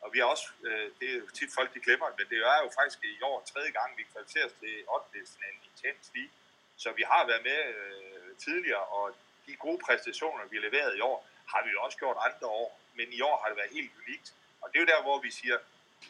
[0.05, 2.63] og vi har også, øh, det er jo tit folk, de glemmer men det er
[2.65, 5.19] jo faktisk i år tredje gang, vi kvalificerer os til 8.
[5.67, 6.35] i Champions League.
[6.77, 11.29] Så vi har været med øh, tidligere, og de gode præstationer, vi leverede i år,
[11.53, 12.81] har vi jo også gjort andre år.
[12.95, 14.35] Men i år har det været helt unikt.
[14.63, 15.59] Og det er jo der, hvor vi siger,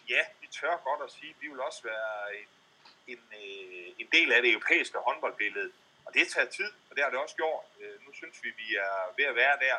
[0.08, 2.48] ja, vi tør godt at sige, at vi vil også være en,
[3.12, 5.72] en, øh, en del af det europæiske håndboldbillede.
[6.06, 7.64] Og det tager tid, og det har det også gjort.
[7.82, 9.76] Øh, nu synes vi, vi er ved at være der,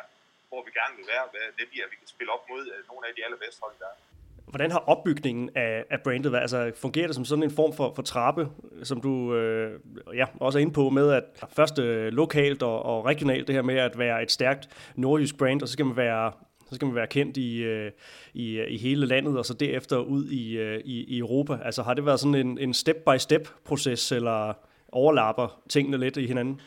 [0.48, 1.24] hvor vi gerne vil være,
[1.58, 3.80] det bliver, at vi kan spille op mod øh, nogle af de allerbedste hold i
[3.86, 4.02] verden.
[4.52, 6.42] Hvordan har opbygningen af, af brandet været?
[6.42, 8.48] Altså, fungerer det som sådan en form for, for trappe,
[8.82, 9.80] som du øh,
[10.14, 11.24] ja, også er inde på med, at
[11.56, 15.62] først øh, lokalt og, og regionalt, det her med at være et stærkt nordjysk brand,
[15.62, 16.32] og så skal man være
[16.68, 17.92] så skal man være kendt i, øh,
[18.34, 21.58] i, øh, i hele landet, og så derefter ud i, øh, i, i Europa.
[21.64, 24.54] Altså har det været sådan en, en step-by-step-proces, eller
[24.92, 26.62] overlapper tingene lidt i hinanden?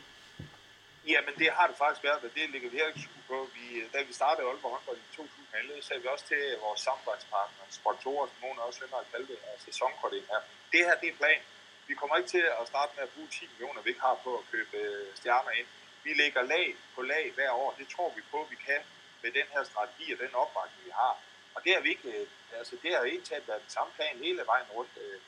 [1.12, 3.38] Jamen, det har det faktisk været, og det ligger vi her ikke på.
[3.56, 8.26] Vi, da vi startede Aalborg håndbold i 2011, sagde vi også til vores samarbejdspartnere, sponsorer,
[8.30, 10.38] som nogen også vender at kalde det, og sæsonkoordinator.
[10.72, 11.42] Det her, det er plan.
[11.90, 14.32] Vi kommer ikke til at starte med at bruge 10 millioner, vi ikke har på
[14.40, 15.68] at købe øh, stjerner ind.
[16.06, 17.70] Vi lægger lag på lag hver år.
[17.80, 18.82] Det tror vi på, vi kan
[19.22, 21.14] med den her strategi og den opbakning, vi har.
[21.54, 22.26] Og det har vi ikke, øh,
[22.60, 24.94] altså det har egentlig været den samme plan hele vejen rundt.
[25.04, 25.18] Øh,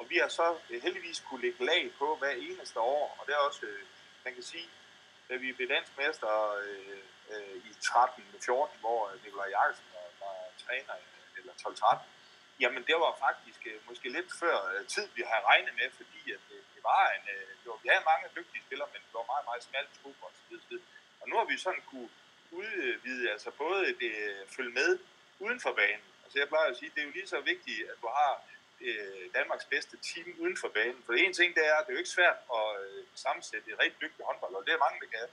[0.00, 3.32] og vi har så øh, heldigvis kunne lægge lag på hver eneste år, og det
[3.34, 3.82] er også, øh,
[4.24, 4.68] man kan sige,
[5.28, 6.98] da vi blev dansk øh,
[7.32, 10.94] øh, i 13-14, hvor øh, Nikolaj Jakobsen var, var træner,
[11.38, 11.98] eller 12-13,
[12.60, 16.22] jamen det var faktisk øh, måske lidt før øh, tid, vi havde regnet med, fordi
[16.36, 19.14] at, øh, det var en, øh, det var, vi havde mange dygtige spillere, men det
[19.18, 20.84] var meget, meget smalt trup og så videre.
[21.20, 22.10] Og nu har vi sådan kunne
[22.50, 24.12] udvide, altså både det,
[24.56, 24.90] følge med
[25.38, 26.06] uden for banen.
[26.24, 28.32] Altså jeg plejer at sige, det er jo lige så vigtigt, at du har
[28.80, 31.02] øh, Danmarks bedste team uden for banen.
[31.06, 33.78] For en ting, det er, at det er jo ikke svært at øh, sammensætte et
[33.82, 35.28] rigtig dygtigt håndbold, og det er mange, der kan.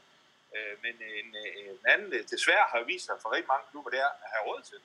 [0.55, 3.89] Øh, men en, øh, en anden, øh, desværre har vist sig for rigtig mange klubber,
[3.89, 4.79] det er at have råd til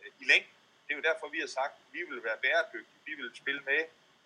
[0.00, 0.54] øh, i længden.
[0.84, 3.62] Det er jo derfor, vi har sagt, at vi vil være bæredygtige, vi vil spille
[3.70, 3.82] med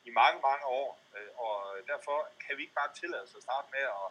[0.09, 1.57] i mange, mange år, øh, og
[1.91, 4.07] derfor kan vi ikke bare tillade os at starte med at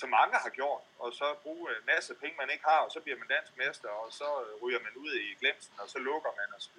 [0.00, 3.00] som mange har gjort, og så bruge en masse penge, man ikke har, og så
[3.00, 4.28] bliver man dansk mester, og så
[4.62, 6.70] ryger man ud i glemsen, og så lukker man og så.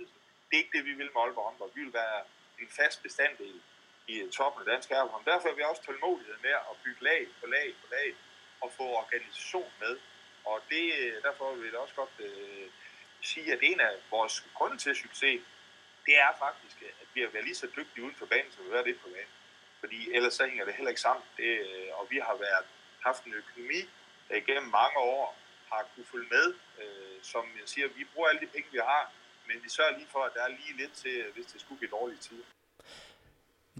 [0.49, 1.71] Det er ikke det, vi vil med Aalborg håndbold.
[1.75, 2.19] Vi vil være
[2.59, 3.61] en fast bestanddel
[4.07, 5.25] i øh, toppen af dansk herrehånd.
[5.25, 8.15] Derfor er vi også tålmodighed med at bygge lag på lag på lag
[8.61, 9.97] og få organisation med.
[10.45, 12.67] Og det, øh, derfor vil jeg også godt øh,
[13.21, 15.41] sige, at en af vores grunde til succes,
[16.05, 18.69] det er faktisk, at vi har været lige så dygtige uden for banen, som vi
[18.69, 19.33] har været lidt på banen.
[19.79, 21.25] Fordi ellers så hænger det heller ikke sammen.
[21.37, 22.65] Det, øh, og vi har været,
[22.99, 23.81] haft en økonomi,
[24.29, 25.37] der igennem mange år
[25.71, 26.53] har kunne følge med.
[26.81, 29.11] Øh, som jeg siger, vi bruger alle de penge, vi har,
[29.49, 31.79] men vi sørger lige for, at der er lige lidt til, øh, hvis det skulle
[31.79, 32.47] blive dårlige tider.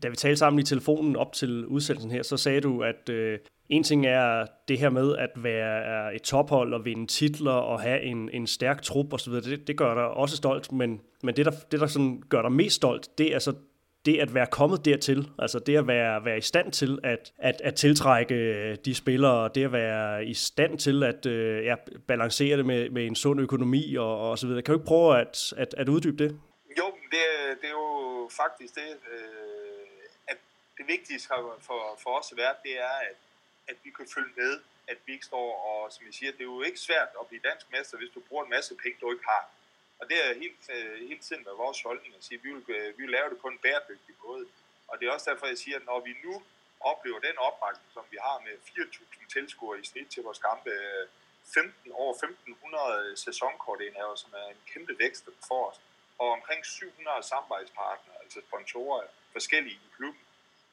[0.04, 3.40] Da vi talte sammen i telefonen op til udsendelsen her, så sagde du, at øh,
[3.70, 8.02] en ting er det her med at være et tophold og vinde titler og have
[8.02, 9.34] en, en stærk trup osv.
[9.34, 12.52] Det, det gør dig også stolt, men, men det, der, det, der sådan gør dig
[12.52, 13.54] mest stolt, det er så
[14.10, 17.62] det at være kommet dertil, altså det at være, være i stand til at, at,
[17.64, 21.76] at tiltrække øh, de spillere, det at være i stand til at øh, ja,
[22.08, 24.62] balancere det med, med en sund økonomi og, og så videre.
[24.62, 26.32] Kan du ikke prøve at, at, at uddybe det?
[26.80, 27.24] Jo, det,
[27.62, 30.38] det er jo faktisk det, øh, at
[30.78, 31.28] det vigtigste
[31.68, 33.18] for, for os at være, det er, at,
[33.68, 34.54] at vi kan følge med,
[34.92, 37.42] at vi ikke står og, som jeg siger, det er jo ikke svært at blive
[37.50, 39.44] dansk mester, hvis du bruger en masse penge, du ikke har.
[40.00, 42.76] Og det er helt, øh, hele tiden med vores holdning at sige, at vi vil,
[42.76, 44.46] øh, vi vil lave det på en bæredygtig måde.
[44.88, 46.44] Og det er også derfor, jeg siger, at når vi nu
[46.80, 51.08] oplever den opbakning, som vi har med 4.000 tilskuere i snit til vores kampe, øh,
[51.54, 55.80] 15, over 1.500 sæsonkortindhaver, som er en kæmpe vækst for os,
[56.18, 60.22] og omkring 700 samarbejdspartnere, altså sponsorer, forskellige i klubben,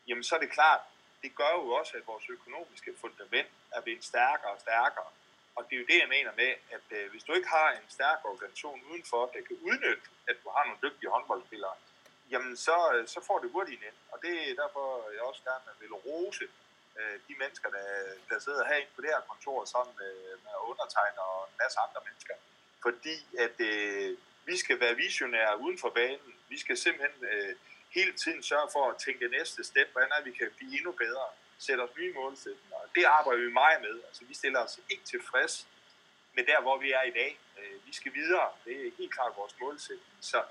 [0.08, 0.80] jamen så er det klart,
[1.22, 5.10] det gør jo også, at vores økonomiske fundament er blevet stærkere og stærkere.
[5.56, 7.88] Og det er jo det, jeg mener med, at øh, hvis du ikke har en
[7.96, 11.76] stærk organisation udenfor, der kan udnytte, at du har nogle dygtige håndboldspillere,
[12.32, 13.98] jamen så, øh, så får det hurtigt ind.
[14.12, 16.44] Og det er derfor, jeg også gerne vil rose
[16.98, 17.86] øh, de mennesker, der,
[18.30, 20.14] der sidder herinde på det her kontor sammen med,
[20.44, 22.34] med undertegner og en masse andre mennesker.
[22.84, 24.18] Fordi at øh,
[24.50, 26.32] vi skal være visionære uden for banen.
[26.48, 27.56] Vi skal simpelthen øh,
[27.90, 31.26] hele tiden sørge for at tænke næste step, hvordan er vi kan blive endnu bedre
[31.58, 32.76] sætte os nye målsætninger.
[32.94, 34.02] Det arbejder vi meget med.
[34.08, 35.66] Altså, vi stiller os ikke tilfreds
[36.36, 37.38] med der, hvor vi er i dag.
[37.58, 38.48] Øh, vi skal videre.
[38.64, 40.16] Det er helt klart vores målsætning.
[40.20, 40.42] Så,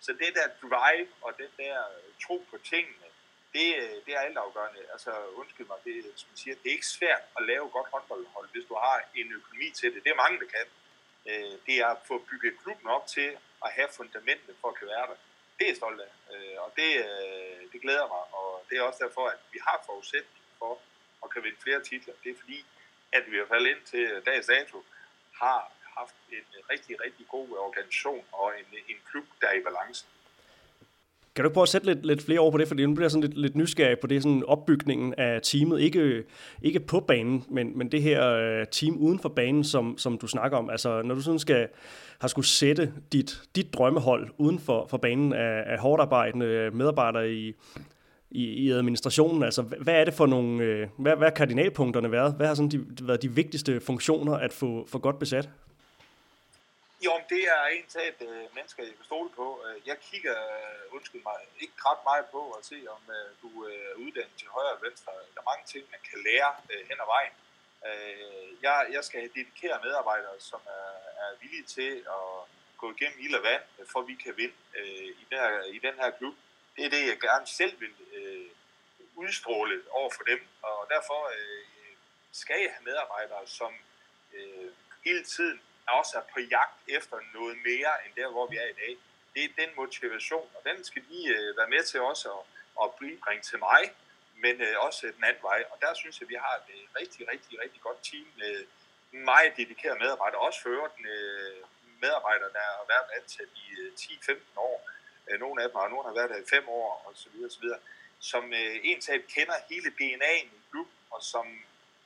[0.00, 3.08] så det der drive og den der øh, tro på tingene,
[3.52, 4.80] det, øh, det er altafgørende.
[4.92, 8.48] Altså, undskyld mig, det, som jeg siger, det er ikke svært at lave godt håndboldhold,
[8.52, 10.04] hvis du har en økonomi til det.
[10.04, 10.66] Det er mange, der kan.
[11.66, 15.06] Det er at få bygget klubben op til at have fundamentet for at kan være
[15.06, 15.16] der.
[15.58, 16.10] Det er jeg stolt af,
[16.58, 16.88] og det,
[17.72, 20.72] det glæder mig, og det er også derfor, at vi har forudsætning for
[21.24, 22.14] at kan vinde flere titler.
[22.24, 22.58] Det er fordi,
[23.16, 24.76] at vi i hvert fald indtil dags dato
[25.42, 25.60] har
[25.98, 30.06] haft en rigtig, rigtig god organisation og en, en klub, der er i balance.
[31.36, 33.10] Kan du prøve at sætte lidt, lidt flere over på det, fordi nu bliver jeg
[33.10, 36.24] sådan lidt, lidt nysgerrig på det, sådan opbygningen af teamet, ikke,
[36.62, 40.26] ikke på banen, men, men det her øh, team uden for banen, som, som du
[40.26, 40.70] snakker om.
[40.70, 41.68] Altså, når du sådan skal,
[42.20, 47.32] har skulle sætte dit, dit drømmehold uden for, for banen af, af hårdt arbejdende medarbejdere
[47.32, 47.54] i,
[48.34, 49.42] i, i administrationen?
[49.42, 52.34] Altså, hvad er det for nogle, øh, hvad, hvad er kardinalpunkterne været?
[52.36, 55.48] Hvad har sådan de, været de vigtigste funktioner at få for godt besat?
[57.06, 59.46] Jo, det er en til øh, mennesker, jeg kan stole på.
[59.66, 63.50] Øh, jeg kigger, øh, undskyld mig, ikke ret meget på at se, om øh, du
[63.68, 65.10] øh, er uddannet til højre og venstre.
[65.34, 67.34] Der er mange ting, man kan lære øh, hen ad vejen.
[67.88, 70.90] Øh, jeg, jeg skal have dedikerede medarbejdere, som er,
[71.22, 72.28] er villige til at
[72.80, 75.78] gå igennem ild og vand, for at vi kan vinde øh, i, den her, i
[75.86, 76.36] den her klub
[76.76, 78.50] det er det, jeg gerne selv vil øh,
[79.14, 80.40] udstråle over for dem.
[80.62, 81.64] Og derfor øh,
[82.32, 83.72] skal jeg have medarbejdere, som
[84.34, 84.70] øh,
[85.04, 88.78] hele tiden også er på jagt efter noget mere end der, hvor vi er i
[88.82, 88.96] dag.
[89.34, 92.44] Det er den motivation, og den skal de øh, være med til også at,
[92.82, 93.82] at bringe til mig,
[94.34, 95.64] men øh, også den anden vej.
[95.70, 98.64] Og der synes jeg, at vi har et øh, rigtig, rigtig, rigtig godt team med
[99.10, 101.62] meget dedikerede medarbejdere, også for øvrigt øh,
[102.00, 104.93] medarbejdere, der har været ansat i øh, 10-15 år, Øh,
[105.28, 107.48] Øh, nogle af dem har, nogle har været der i fem år, og så videre,
[107.48, 107.80] og så videre,
[108.20, 111.46] som øh, ensat kender hele DNA'en i klubben, og som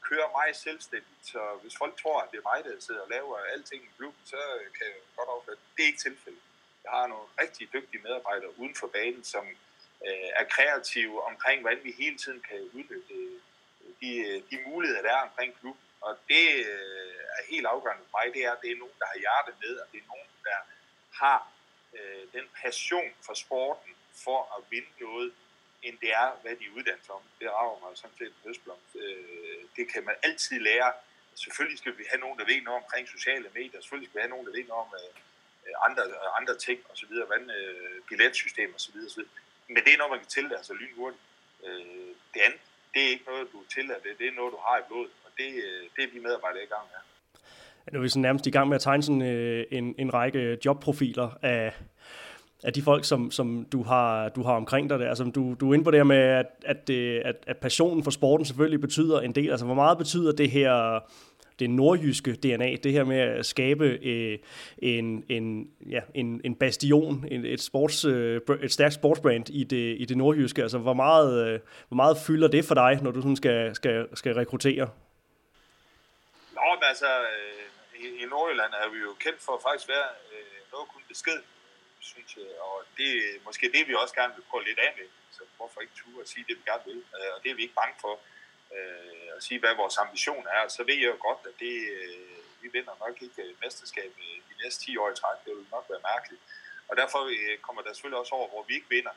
[0.08, 1.22] kører mig selvstændigt.
[1.32, 4.22] Så hvis folk tror, at det er mig, der sidder og laver alting i klubben,
[4.24, 4.40] så
[4.76, 6.42] kan jeg godt opfatte, det er ikke tilfældet.
[6.84, 9.46] Jeg har nogle rigtig dygtige medarbejdere uden for banen, som
[10.06, 13.40] øh, er kreative omkring, hvordan vi hele tiden kan udnytte øh,
[14.00, 15.84] de, øh, de muligheder, der er omkring klubben.
[16.00, 17.08] Og det, øh,
[17.50, 19.86] helt afgørende for mig, det er, at det er nogen, der har hjertet med, og
[19.92, 20.58] det er nogen, der
[21.20, 21.38] har
[21.98, 23.92] øh, den passion for sporten
[24.24, 25.32] for at vinde noget,
[25.82, 27.22] end det er, hvad de er uddannet om.
[27.40, 28.96] Det rager mig sådan set høstblomst.
[28.96, 30.92] Øh, det kan man altid lære.
[31.34, 33.80] Selvfølgelig skal vi have nogen, der ved noget omkring sociale medier.
[33.80, 36.02] Selvfølgelig skal vi have nogen, der ved noget om øh, andre,
[36.38, 37.12] andre ting osv.
[37.30, 38.96] Hvad øh, billetsystem osv.
[39.06, 39.22] osv.
[39.68, 41.22] Men det er noget, man kan tillære sig lynhurtigt.
[41.64, 42.60] Øh, det andet,
[42.94, 44.18] det er ikke noget, du tillader det.
[44.18, 45.12] Det er noget, du har i blodet.
[45.24, 47.00] Og det, øh, det er vi medarbejdere i gang med.
[47.92, 50.58] Nu er vi sådan nærmest i gang med at tegne sådan øh, en, en række
[50.64, 51.72] jobprofiler af,
[52.64, 54.98] af de folk, som, som du, har, du har omkring dig.
[54.98, 55.08] Der.
[55.08, 58.04] Altså, du, du er inde på det her med, at, at, det, at, at passionen
[58.04, 59.50] for sporten selvfølgelig betyder en del.
[59.50, 61.00] Altså, hvor meget betyder det her
[61.58, 64.38] det nordjyske DNA, det her med at skabe øh,
[64.78, 69.96] en, en, ja, en, en bastion, en, et, sports, øh, et stærkt sportsbrand i det,
[69.98, 70.62] i det nordjyske.
[70.62, 74.06] Altså, hvor meget, øh, hvor meget fylder det for dig, når du sådan skal, skal,
[74.14, 74.88] skal rekruttere?
[76.54, 77.67] Nå, men altså, øh,
[78.04, 81.40] i, i Nordjylland er vi jo kendt for at faktisk være øh, noget kun besked,
[82.00, 85.08] synes jeg, og det er måske det, vi også gerne vil prøve lidt af med.
[85.36, 87.62] Så hvorfor ikke ture og sige det, vi gerne vil, øh, og det er vi
[87.62, 88.14] ikke bange for
[88.76, 90.68] øh, at sige, hvad vores ambition er.
[90.68, 94.36] Så ved jeg jo godt, at det, øh, vi vinder nok ikke øh, mesterskab øh,
[94.48, 95.38] de næste 10 år i træk.
[95.44, 96.42] Det vil nok være mærkeligt.
[96.88, 99.14] Og derfor øh, kommer der selvfølgelig også over, hvor vi ikke vinder.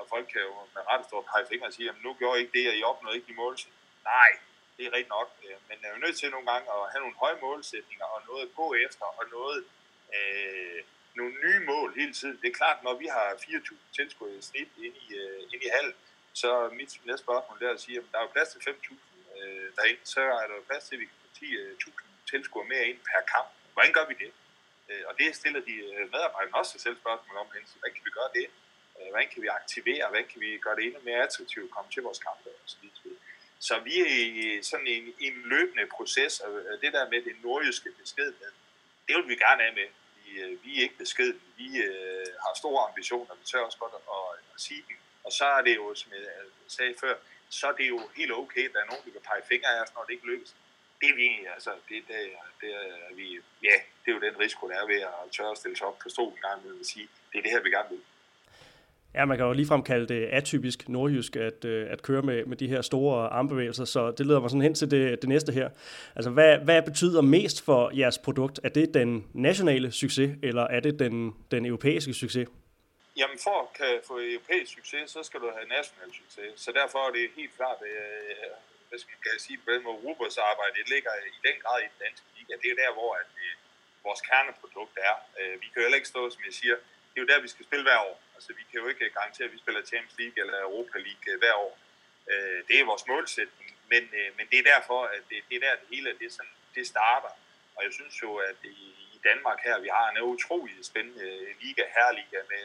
[0.00, 2.38] Og folk kan jo med ret stå og pege fingre og sige, at nu gjorde
[2.38, 3.56] I ikke det, og I opnåede ikke de mål.
[4.04, 4.30] Nej,
[4.76, 5.28] det er rigtigt nok.
[5.44, 8.20] Øh, men jeg er jo nødt til nogle gange at have nogle høje målsætninger, og
[8.28, 9.58] noget at gå efter, og noget,
[10.16, 10.80] øh,
[11.18, 12.36] nogle nye mål hele tiden.
[12.42, 15.70] Det er klart, når vi har 4.000 tilskuere i snit ind i, øh, ind i
[15.76, 15.94] hallen,
[16.32, 18.94] så mit næste spørgsmål er at sige, at der er jo plads til 5.000
[19.38, 21.76] øh, derinde, så er der jo plads til, at vi kan få 10.000 øh,
[22.30, 23.48] tilskuere mere ind per kamp.
[23.72, 24.30] Hvordan gør vi det?
[24.90, 28.30] Øh, og det stiller de øh, medarbejderne også selv spørgsmål om, hvordan kan vi gøre
[28.38, 28.46] det?
[28.98, 30.04] Øh, hvordan kan vi aktivere?
[30.08, 32.48] Hvordan kan vi gøre det endnu mere attraktivt at komme til vores kampe?
[32.62, 33.18] Og så, videre
[33.66, 37.34] så vi er i sådan en, en løbende proces, og øh, det der med det
[37.42, 38.52] nordjyske beskedenhed,
[39.06, 39.88] det vil vi gerne af med.
[40.24, 41.40] Vi, øh, vi er ikke beskedne.
[41.56, 44.02] Vi øh, har store ambitioner, vi tør også godt at,
[44.54, 47.14] at sige dem og så er det jo, som jeg øh, sagde før,
[47.48, 49.82] så er det jo helt okay, at der er nogen, der kan pege fingre af
[49.82, 50.54] os, når det ikke lykkes.
[51.00, 52.16] Det er vi, altså, det, det,
[52.60, 53.26] det er vi,
[53.62, 55.98] ja, det er jo den risiko, der er ved at tørre at stille sig op
[55.98, 58.02] på stolen en gang med at sige, det er det her, vi gerne vil.
[59.14, 62.56] Ja, man kan jo ligefrem kalde det atypisk nordjysk at, øh, at køre med, med
[62.56, 65.68] de her store armbevægelser, så det leder mig sådan hen til det, det næste her.
[66.16, 68.60] Altså, hvad, hvad betyder mest for jeres produkt?
[68.66, 69.10] Er det den
[69.48, 71.14] nationale succes, eller er det den,
[71.50, 72.48] den europæiske succes?
[73.20, 76.50] Jamen for at kan få europæisk succes, så skal du have national succes.
[76.64, 77.96] Så derfor er det helt klart, at
[78.88, 81.88] hvad skal man sige, på den måde, Rubers arbejde det ligger i den grad i
[81.92, 82.52] den danske liga.
[82.62, 83.52] Det er der, hvor at, øh,
[84.06, 85.14] vores kerneprodukt er.
[85.62, 86.76] Vi kan jo heller ikke stå, som jeg siger,
[87.10, 89.46] det er jo der, vi skal spille hver år så vi kan jo ikke garantere,
[89.48, 91.78] at vi spiller Champions League eller Europa League øh, hver år.
[92.30, 95.62] Øh, det er vores målsætning, men, øh, men det er derfor, at det, det er
[95.66, 97.32] der, det hele det, sådan, det starter.
[97.76, 98.78] Og jeg synes jo, at i,
[99.16, 101.28] i Danmark her, vi har en utrolig spændende
[101.62, 102.64] liga, herliga med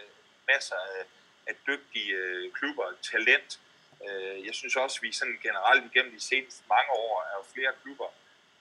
[0.51, 1.03] masser af,
[1.49, 2.15] af dygtige
[2.57, 3.59] klubber, talent.
[4.07, 7.43] Øh, jeg synes også, at vi sådan generelt igennem de seneste mange år er jo
[7.53, 8.09] flere klubber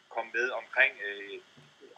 [0.08, 1.40] kommet med omkring øh,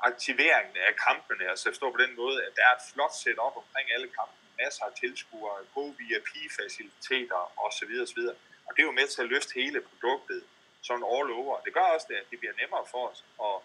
[0.02, 1.50] aktiveringen af kampene.
[1.50, 4.84] Altså stå på den måde, at der er et flot setup omkring alle kampe masser
[4.84, 7.92] af tilskuere, gode VIP-faciliteter osv.
[8.04, 8.20] osv.
[8.66, 10.40] Og det er jo med til at løfte hele produktet
[10.88, 11.60] sådan all over.
[11.64, 13.56] Det gør også, det, at det bliver nemmere for os at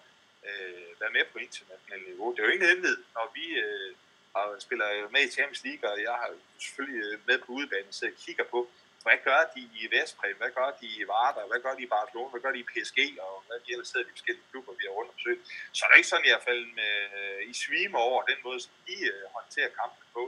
[0.49, 2.27] øh, være med på internationalt niveau.
[2.31, 3.91] Det er jo ingen hemmelighed, når vi øh,
[4.39, 6.31] og spiller med i Champions League, og jeg har
[6.65, 8.59] selvfølgelig øh, med på udebanen, så jeg kigger på,
[9.05, 12.29] hvad gør de i Vestpræm, hvad gør de i Varda, hvad gør de i Barcelona,
[12.31, 14.93] hvad gør de i PSG, og hvad de ellers sidder de forskellige klubber, vi har
[14.97, 15.43] rundt om søgt.
[15.75, 18.59] Så er det ikke sådan, at jeg falder med, øh, i svime over den måde,
[18.65, 20.23] som de øh, håndterer kampen på.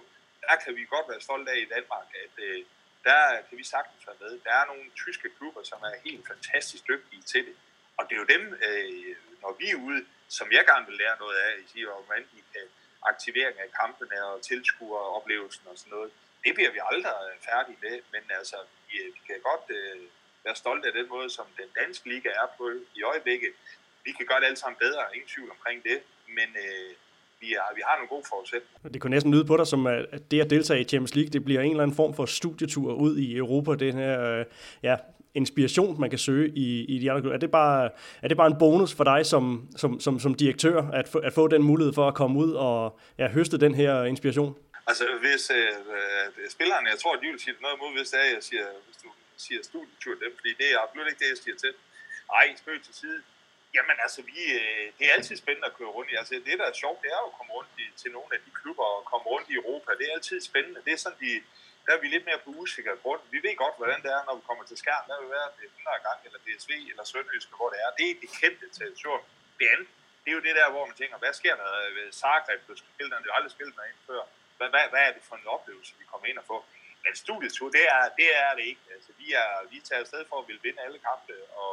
[0.47, 2.65] Der kan vi godt være stolte af i Danmark, at øh,
[3.03, 4.31] der kan vi sagtens være med.
[4.45, 7.55] Der er nogle tyske klubber, som er helt fantastisk dygtige til det.
[7.97, 10.01] Og det er jo dem, uh, når vi er ude,
[10.37, 12.65] som jeg gerne vil lære noget af, i siger, hvordan de kan
[13.11, 16.11] aktivering af kampene og tilskueroplevelsen og sådan noget.
[16.43, 20.01] Det bliver vi aldrig øh, færdige med, men altså, vi, vi kan godt øh,
[20.45, 22.65] være stolte af den måde, som den danske liga er på
[22.99, 23.53] i øjeblikket.
[24.03, 26.91] Vi kan gøre det alle sammen bedre, ingen tvivl omkring det, men øh,
[27.39, 28.89] vi, har, vi har nogle gode forudsætninger.
[28.93, 31.45] Det kunne næsten lyde på dig som, at det at deltage i Champions League, det
[31.45, 33.71] bliver en eller anden form for studietur ud i Europa.
[33.85, 34.45] Den her, øh,
[34.83, 34.95] ja,
[35.33, 37.89] inspiration, man kan søge i, i de andre Er det bare,
[38.23, 41.33] er det bare en bonus for dig som, som, som, som direktør, at, få, at
[41.33, 44.55] få den mulighed for at komme ud og ja, høste den her inspiration?
[44.89, 48.19] Altså, hvis øh, øh spillerne, jeg tror, at de vil sige noget mod, hvis, det
[48.25, 49.09] er, jeg siger, hvis du
[49.45, 51.73] siger studietur dem, fordi det er absolut ikke det, jeg siger til.
[52.39, 53.19] Ej, spøg til side.
[53.75, 56.15] Jamen altså, vi, øh, det er altid spændende at køre rundt i.
[56.21, 58.39] Altså, det, der er sjovt, det er jo at komme rundt i, til nogle af
[58.45, 59.89] de klubber og komme rundt i Europa.
[59.99, 60.79] Det er altid spændende.
[60.85, 61.31] Det er sådan, de,
[61.85, 63.21] der er vi lidt mere på usikker grund.
[63.35, 65.03] Vi ved godt, hvordan det er, når vi kommer til skærm.
[65.09, 67.89] Der vil være det 100 gange, eller DSV, eller Sønderjysk, hvor det er.
[67.99, 69.25] Det er det kendte territorium.
[69.59, 69.89] Det andet
[70.27, 72.75] det er jo det der, hvor man tænker, hvad sker der øh, ved Zagreb, du
[72.75, 74.21] spille, når du aldrig spillet med ind før?
[74.57, 76.61] Hvad, hvad, hvad er det for en oplevelse, vi kommer ind og får?
[77.03, 78.85] Men studietur, det er, det er det ikke.
[78.95, 81.71] Altså, vi, er, vi tager afsted for at ville vinde alle kampe, og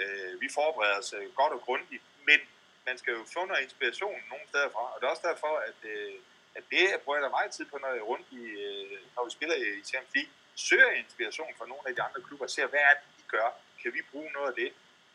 [0.00, 2.40] øh, vi forbereder os øh, godt og grundigt, men
[2.86, 5.78] man skal jo få noget inspiration nogle steder fra, og det er også derfor, at,
[5.92, 6.14] øh,
[6.54, 9.30] at det bruger jeg meget tid på, når jeg er rundt i, øh, når vi
[9.30, 10.32] spiller i Champions League,
[10.68, 13.48] søger inspiration fra nogle af de andre klubber, ser, hvad er det, de gør?
[13.82, 14.70] Kan vi bruge noget af det?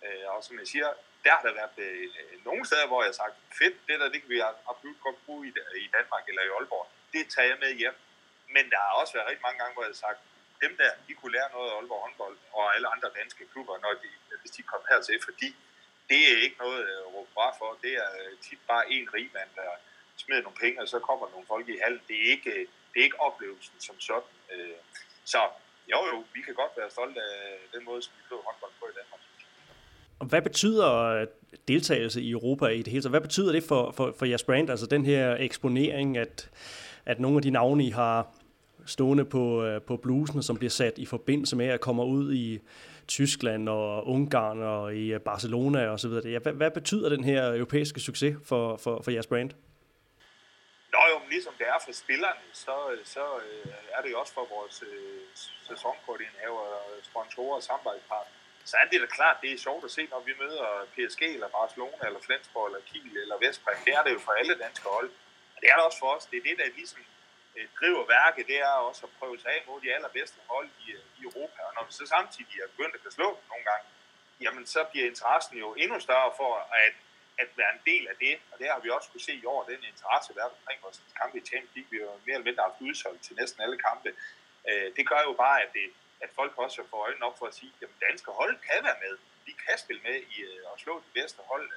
[0.05, 0.89] Øh, og som jeg siger,
[1.23, 4.21] der har der været øh, nogle steder, hvor jeg har sagt, fedt, det der, det
[4.21, 4.39] kan vi
[4.71, 5.51] absolut godt bruge i,
[5.85, 6.87] i Danmark eller i Aalborg.
[7.13, 7.97] Det tager jeg med hjem.
[8.55, 10.19] Men der har også været rigtig mange gange, hvor jeg har sagt,
[10.63, 13.93] dem der, de kunne lære noget af Aalborg håndbold og alle andre danske klubber, når
[14.03, 14.09] de,
[14.41, 15.49] hvis de kom hertil, fordi
[16.09, 17.69] det er ikke noget at råbe bare for.
[17.85, 19.69] Det er øh, tit bare en rig mand, der
[20.21, 22.01] smider nogle penge, og så kommer nogle folk i halen.
[22.09, 24.33] Det er ikke, øh, det er ikke oplevelsen som sådan.
[24.53, 24.79] Øh.
[25.33, 25.41] Så
[25.91, 27.43] jo, jo, vi kan godt være stolte af
[27.75, 29.21] den måde, som vi køber håndbold på i Danmark.
[30.19, 31.25] Og hvad betyder
[31.67, 33.11] deltagelse i Europa i det hele taget?
[33.11, 36.49] Hvad betyder det for, for, for jeres brand, altså den her eksponering, at,
[37.05, 38.27] at nogle af de navne, I har
[38.89, 42.59] stående på, øh, på blusen, som bliver sat i forbindelse med at kommer ud i
[43.07, 46.29] Tyskland og Ungarn og i øh, Barcelona og så videre.
[46.29, 49.51] Ja, hvad, hvad betyder den her europæiske succes for, for, for jeres brand?
[50.93, 54.33] Nå jo, men ligesom det er for spillerne, så, så øh, er det jo også
[54.33, 55.21] for vores øh,
[55.69, 56.59] sæsonkoordinator,
[57.09, 58.35] sponsorer og samarbejdspartner.
[58.69, 61.49] Så er det da klart, det er sjovt at se, når vi møder PSG eller
[61.59, 63.79] Barcelona eller Flensborg eller Kiel eller Vestbrem.
[63.85, 65.09] Det er det jo for alle danske hold.
[65.55, 66.25] Og det er det også for os.
[66.31, 66.99] Det er det, der ligesom
[67.59, 70.91] Øh, driver værket, det er også at prøve sig af mod de allerbedste hold i,
[70.91, 71.59] øh, i Europa.
[71.67, 73.85] Og når vi så samtidig er begyndt at kan slå nogle gange,
[74.43, 76.51] jamen så bliver interessen jo endnu større for
[76.85, 76.93] at
[77.43, 79.63] at være en del af det, og det har vi også kunne se i år,
[79.63, 81.91] den interesse, der er omkring vores kampe i Champions League.
[81.93, 84.09] Vi har mere eller mindre haft udsolgt til næsten alle kampe.
[84.69, 85.87] Øh, det gør jo bare, at, det,
[86.25, 89.13] at folk også får øjnene op for at sige, at danske hold kan være med.
[89.47, 90.35] De kan spille med i
[90.71, 91.67] at slå de bedste hold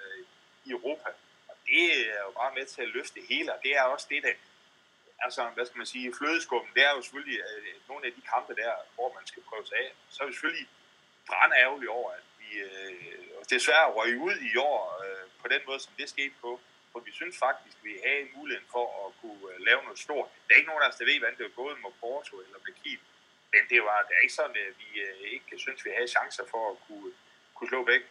[0.65, 1.11] i Europa.
[1.49, 1.85] Og det
[2.17, 4.35] er jo bare med til at løfte hele, og det er også det, der
[5.25, 8.53] altså, hvad skal man sige, flødeskummen, det er jo selvfølgelig øh, nogle af de kampe
[8.63, 9.91] der, hvor man skal prøve sig af.
[10.15, 10.69] Så er vi selvfølgelig
[11.29, 12.95] brænde ærgerlige over, at vi øh,
[13.51, 16.61] desværre røg ud i år øh, på den måde, som det skete på.
[16.93, 20.29] For vi synes faktisk, at vi havde muligheden for at kunne øh, lave noget stort.
[20.45, 22.59] Der er ikke nogen af os, der ved, hvordan det er gået med Porto eller
[22.67, 23.03] med Kiel.
[23.53, 26.15] Men det var det er ikke sådan, at vi øh, ikke synes, at vi havde
[26.17, 27.13] chancer for at kunne,
[27.55, 28.03] kunne slå væk.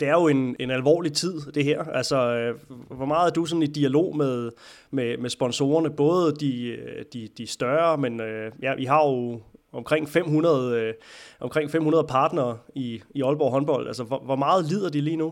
[0.00, 1.84] Det er jo en, en alvorlig tid, det her.
[1.84, 2.54] Altså, øh,
[2.96, 4.50] hvor meget er du sådan i dialog med,
[4.90, 5.96] med, med sponsorerne?
[5.96, 9.42] Både de, øh, de, de større, men øh, ja, vi har jo
[9.72, 10.94] omkring 500, øh,
[11.40, 13.86] omkring 500 partnere i, i Aalborg håndbold.
[13.86, 15.28] Altså, hvor, hvor meget lider de lige nu?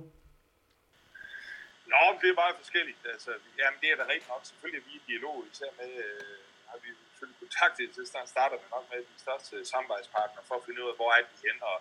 [1.93, 3.01] Nå, det er meget forskelligt.
[3.15, 4.43] Altså, jamen, det er da rigtig nok.
[4.51, 6.37] Selvfølgelig er vi i dialog, især med, øh,
[6.71, 8.05] har vi selvfølgelig kontaktet til
[8.35, 11.37] starter vi nok med de største samarbejdspartnere for at finde ud af, hvor er de
[11.47, 11.79] henne, og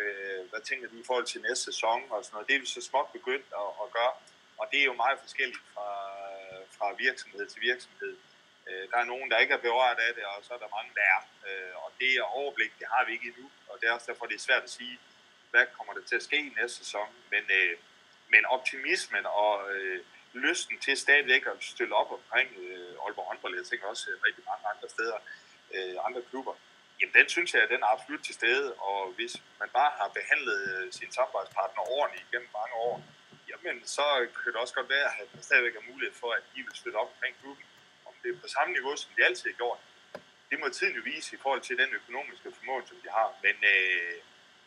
[0.00, 2.48] øh, hvad tænker de i forhold til næste sæson og sådan noget.
[2.48, 4.12] Det er vi så småt begyndt at, at gøre,
[4.60, 5.88] og det er jo meget forskelligt fra,
[6.76, 8.16] fra virksomhed til virksomhed.
[8.68, 10.92] Øh, der er nogen, der ikke er berørt af det, og så er der mange,
[10.98, 11.20] der er.
[11.48, 14.26] Øh, og det er overblik, det har vi ikke endnu, og det er også derfor,
[14.26, 14.98] det er svært at sige,
[15.50, 17.08] hvad kommer der til at ske i næste sæson.
[17.30, 17.76] Men, øh,
[18.32, 20.00] men optimismen og øh,
[20.32, 24.44] lysten til stadigvæk at stille op omkring øh, Aalborg håndbold, jeg tænker også øh, rigtig
[24.50, 25.18] mange andre steder,
[25.74, 26.54] øh, andre klubber,
[26.98, 30.08] jamen den synes jeg, at den er absolut til stede, og hvis man bare har
[30.18, 32.94] behandlet øh, sin samarbejdspartner ordentligt gennem mange år,
[33.50, 34.06] jamen så
[34.42, 36.96] kan det også godt være, at der stadigvæk er mulighed for, at de vil støtte
[36.96, 37.64] op omkring klubben
[38.22, 39.80] det er på samme niveau, som de altid har gjort.
[40.50, 43.28] Det må tiden jo vise i forhold til den økonomiske formål, som de har.
[43.44, 44.16] Men øh,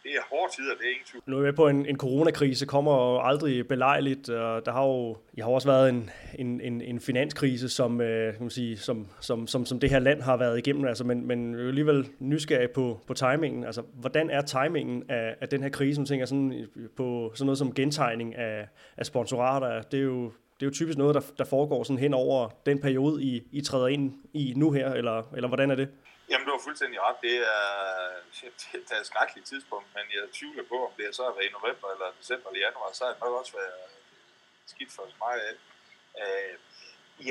[0.03, 1.23] det er hårde tider, det er ingen tvivl.
[1.25, 5.17] Nu er vi på en, en coronakrise, kommer jo aldrig belejligt, og der har jo
[5.37, 9.07] jeg har også været en, en, en, en finanskrise, som, øh, kan man sige, som,
[9.19, 12.99] som, som, som det her land har været igennem, altså, men, men alligevel nysgerrig på,
[13.07, 13.63] på timingen.
[13.63, 17.57] Altså, hvordan er timingen af, af den her krise, som tænker sådan, på sådan noget
[17.57, 19.81] som gentegning af, af sponsorater?
[19.81, 20.31] Det er jo
[20.61, 23.61] det er jo typisk noget, der, der foregår sådan hen over den periode, I, I
[23.61, 25.87] træder ind i nu her, eller, eller hvordan er det?
[26.31, 27.19] Jamen, du har fuldstændig ret.
[27.27, 27.67] Det er,
[28.87, 31.57] det er et skrækkeligt tidspunkt, men jeg tvivler på, om det er så været i
[31.57, 33.81] november, eller december, eller januar, så er det nok også været
[34.71, 35.35] skidt for mig.
[36.21, 36.53] Øh,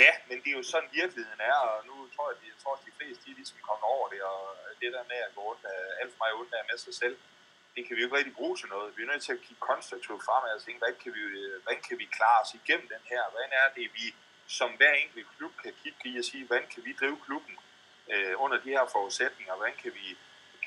[0.00, 2.86] ja, men det er jo sådan virkeligheden er, og nu tror jeg, jeg tror, at
[2.86, 4.40] de fleste de er ligesom kommet over det, og
[4.80, 5.64] det der med at gå rundt,
[6.00, 7.16] alt for mig ondt med sig selv,
[7.74, 8.96] det kan vi jo ikke rigtig bruge til noget.
[8.96, 11.22] Vi er nødt til at kigge konstruktivt fremad og tænke, hvad kan vi,
[11.62, 13.22] hvordan kan vi klare os igennem den her?
[13.32, 14.06] Hvordan er det, vi
[14.58, 17.54] som hver enkelt klub kan kigge i og sige, hvordan kan vi drive klubben
[18.12, 19.54] øh, under de her forudsætninger?
[19.56, 20.16] Hvordan kan vi,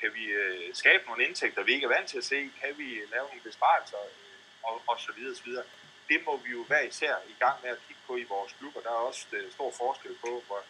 [0.00, 2.50] kan vi øh, skabe nogle indtægter, vi ikke er vant til at se?
[2.60, 3.98] Kan vi lave nogle besparelser?
[3.98, 4.34] Øh,
[4.68, 5.64] og, og så videre, så videre.
[6.08, 8.80] Det må vi jo være især i gang med at kigge på i vores klubber.
[8.80, 10.64] Der er også øh, stor forskel på, hvor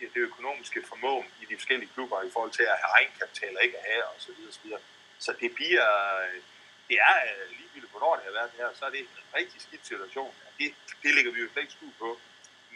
[0.00, 3.78] det økonomiske formåen i de forskellige klubber i forhold til at have egenkapital og ikke
[3.78, 4.80] at have, og så videre, så videre.
[5.18, 5.88] Så det bliver,
[6.24, 6.40] øh,
[6.88, 9.86] det er øh, ligegyldigt, hvornår det har været her, så er det en rigtig skidt
[9.86, 10.34] situation.
[10.58, 12.20] Det, det ligger vi jo slet ikke skud på.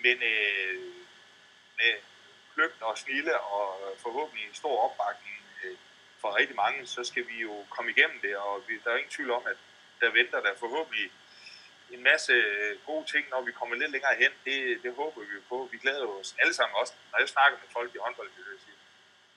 [0.05, 0.95] Men øh,
[1.79, 1.93] med
[2.59, 5.77] kløgt og snille og øh, forhåbentlig en stor opbakning øh,
[6.21, 9.17] for rigtig mange, så skal vi jo komme igennem det, og vi, der er ingen
[9.17, 9.59] tvivl om, at
[10.01, 11.07] der venter der forhåbentlig
[11.95, 14.33] en masse øh, gode ting, når vi kommer lidt længere hen.
[14.47, 15.69] Det, det håber vi på.
[15.73, 18.31] Vi glæder os alle sammen også, når jeg snakker med folk i håndbold,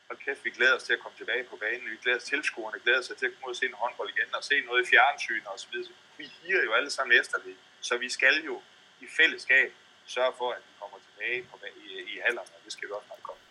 [0.07, 1.91] hold kæft, vi glæder os til at komme tilbage på banen.
[1.93, 4.35] Vi glæder os tilskuerne, glæder sig til at komme ud og se en håndbold igen
[4.39, 5.93] og se noget i fjernsyn og så videre.
[6.17, 7.55] Vi higer jo alle sammen efter det.
[7.81, 8.61] Så vi skal jo
[9.05, 9.71] i fællesskab
[10.05, 11.10] sørge for, at vi kommer til
[11.51, 13.41] på, i, i hallerne, og det skal vi også nok komme.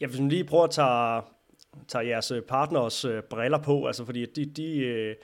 [0.00, 1.22] Ja, hvis vi lige prøver at tage,
[1.88, 5.16] tage jeres øh, partners øh, briller på, altså fordi de, de, øh,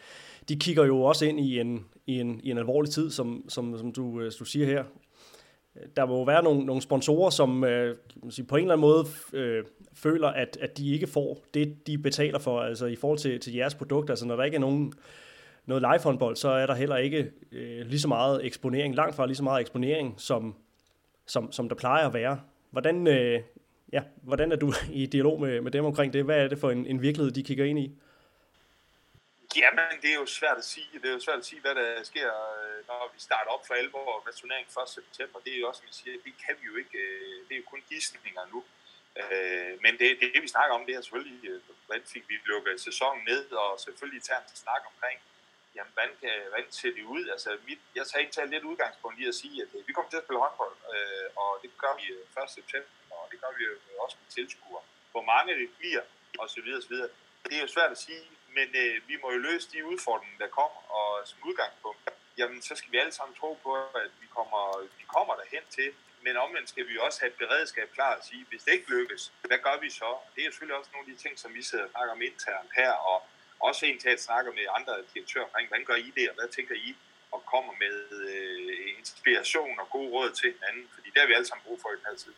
[0.49, 3.79] de kigger jo også ind i en, i en, i en alvorlig tid, som, som,
[3.79, 4.85] som du, øh, du siger her
[5.97, 7.97] der må jo være nogle, nogle sponsorer, som øh,
[8.31, 9.65] sige, på en eller anden måde øh,
[9.95, 13.53] føler, at, at de ikke får det, de betaler for, altså i forhold til, til
[13.55, 14.11] jeres produkt.
[14.11, 14.93] Altså når der ikke er nogen,
[15.67, 19.27] noget live håndbold, så er der heller ikke øh, lige så meget eksponering, langt fra
[19.27, 20.57] lige så meget eksponering, som,
[21.27, 22.41] som, som der plejer at være.
[22.71, 23.43] Hvordan, øh,
[23.93, 26.25] ja, hvordan er du i dialog med, med dem omkring det?
[26.25, 27.93] Hvad er det for en, en virkelighed, de kigger ind i?
[29.57, 30.93] Jamen, det er jo svært at sige.
[31.03, 33.75] Det er jo svært at sige, hvad der sker, øh, når vi starter op for
[33.75, 34.89] alvor med turneringen 1.
[34.99, 35.37] september.
[35.45, 36.99] Det er jo også, som jeg siger, det kan vi jo ikke.
[37.07, 38.61] Øh, det er jo kun gidsninger nu.
[39.21, 41.41] Øh, men det, det, vi snakker om, det er selvfølgelig,
[41.87, 45.19] hvordan fik vi lukket sæsonen ned, og selvfølgelig tager en snak omkring,
[45.77, 47.23] jamen, hvordan, kan, hvordan ser det ud?
[47.35, 50.21] Altså, mit, jeg tager ikke lidt udgangspunkt i at sige, at øh, vi kommer til
[50.21, 52.51] at spille håndbold, øh, og det gør vi øh, 1.
[52.59, 53.63] september, og det gør vi
[54.05, 54.83] også med tilskuere.
[55.13, 56.05] Hvor mange det bliver,
[56.39, 57.11] og så videre, og så videre.
[57.49, 58.25] Det er jo svært at sige,
[58.57, 62.01] men øh, vi må jo løse de udfordringer, der kommer, og som udgangspunkt,
[62.39, 63.73] jamen så skal vi alle sammen tro på,
[64.05, 64.63] at vi kommer,
[65.01, 65.91] vi kommer derhen til.
[66.25, 69.33] Men omvendt skal vi også have et beredskab klar at sige, hvis det ikke lykkes,
[69.51, 70.11] hvad gør vi så?
[70.35, 72.71] Det er selvfølgelig også nogle af de ting, som vi sidder og snakker om internt
[72.77, 73.23] her, og
[73.69, 76.49] også en til at snakke med andre direktører omkring, hvordan gør I det, og hvad
[76.57, 76.91] tænker I?
[77.35, 81.49] Og kommer med øh, inspiration og gode råd til hinanden, fordi det har vi alle
[81.49, 82.35] sammen brug for i den her tid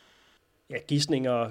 [0.71, 1.51] ja, gissninger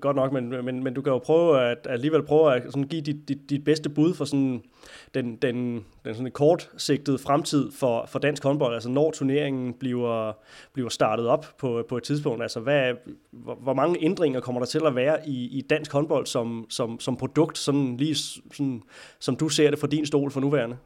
[0.00, 3.02] godt nok, men, men, men du kan jo prøve at alligevel prøve at sådan give
[3.02, 4.62] dit, dit, dit bedste bud for sådan
[5.14, 10.32] den, den, den sådan kortsigtede fremtid for, for dansk håndbold, altså når turneringen bliver,
[10.72, 12.94] bliver startet op på, på et tidspunkt, altså hvad,
[13.30, 17.00] hvor, hvor mange ændringer kommer der til at være i, i dansk håndbold som, som,
[17.00, 18.82] som produkt, sådan lige sådan,
[19.18, 20.78] som du ser det fra din stol for nuværende?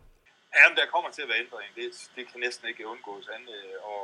[0.58, 1.68] Jamen, der kommer til at være ændring.
[1.78, 3.28] Det, det kan næsten ikke undgås.
[3.28, 4.02] Øh, og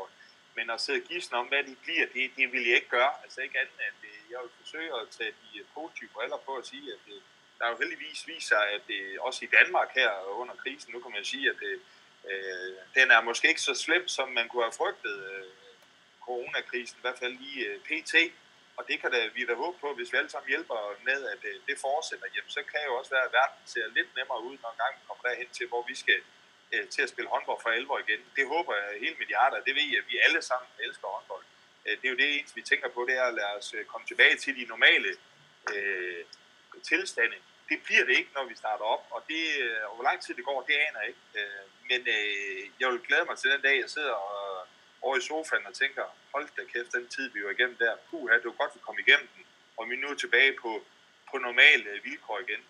[0.56, 3.12] men at sidde og gisne om, hvad de bliver, det, det vil jeg ikke gøre.
[3.22, 6.52] Altså ikke andet at øh, jeg vil forsøge at tage de øh, positive briller på
[6.56, 7.22] at sige, at det,
[7.58, 11.24] der jo heldigvis viser, at det, også i Danmark her under krisen, nu kan man
[11.24, 11.74] sige, at det,
[12.30, 15.46] øh, den er måske ikke så slem, som man kunne have frygtet øh,
[16.26, 18.14] coronakrisen, i hvert fald lige øh, pt.
[18.76, 20.78] Og det kan da, vi da håbe på, hvis vi alle sammen hjælper
[21.08, 24.10] med, at øh, det fortsætter, jamen, så kan jo også være, at verden ser lidt
[24.16, 26.20] nemmere ud, når gang vi kommer derhen til, hvor vi skal
[26.72, 28.20] øh, til at spille håndbold for alvor igen.
[28.36, 31.08] Det håber jeg helt mit hjerte, og det ved jeg, at vi alle sammen elsker
[31.08, 31.44] håndbold.
[31.86, 33.84] Øh, det er jo det eneste, vi tænker på, det er at lade os øh,
[33.84, 35.10] komme tilbage til de normale
[35.74, 36.24] øh,
[36.82, 37.36] tilstande.
[37.68, 40.34] Det bliver det ikke, når vi starter op, og, det, øh, og hvor lang tid
[40.34, 41.26] det går, det aner jeg ikke.
[41.40, 44.66] Øh, men øh, jeg vil glæde mig til den dag, jeg sidder og,
[45.02, 46.04] over i sofaen og tænker,
[46.34, 48.98] hold da kæft, den tid, vi var igennem der, puha, det var godt, vi kom
[48.98, 49.44] igennem den,
[49.76, 50.84] og vi er nu tilbage på,
[51.30, 52.62] på normale vilkår igen.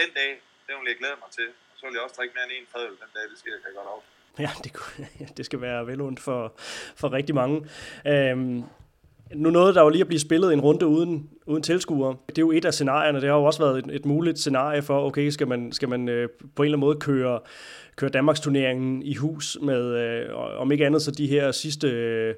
[0.00, 0.30] Den dag,
[0.66, 1.48] den vil jeg glæde mig til
[1.78, 3.88] så vil jeg også drikke mere end en fadøl den dag, det sker, jeg godt
[3.94, 4.00] af.
[4.44, 4.72] Ja, det,
[5.36, 6.52] det skal være velundt for,
[6.96, 7.66] for rigtig mange.
[8.06, 8.62] Øhm,
[9.34, 12.16] nu nåede der jo lige at blive spillet en runde uden, uden tilskuere.
[12.28, 13.20] Det er jo et af scenarierne.
[13.20, 16.08] Det har jo også været et, et muligt scenarie for, okay, skal man, skal man
[16.08, 17.40] øh, på en eller anden måde køre,
[17.96, 22.34] køre Danmarks turneringen i hus med, øh, om ikke andet, så de her sidste øh,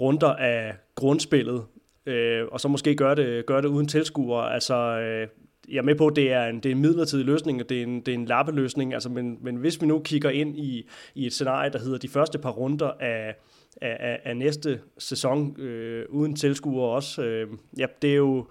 [0.00, 1.64] runder af grundspillet,
[2.06, 4.54] øh, og så måske gøre det, gøre det uden tilskuere.
[4.54, 5.28] Altså, øh,
[5.68, 7.78] jeg er med på, at det er en, det er en midlertidig løsning, og det
[7.78, 10.88] er en, det er en lappeløsning, altså, men, men hvis vi nu kigger ind i,
[11.14, 13.36] i et scenarie, der hedder de første par runder af,
[13.80, 17.48] af, af næste sæson øh, uden tilskuere også, øh,
[17.78, 18.46] ja, det er jo,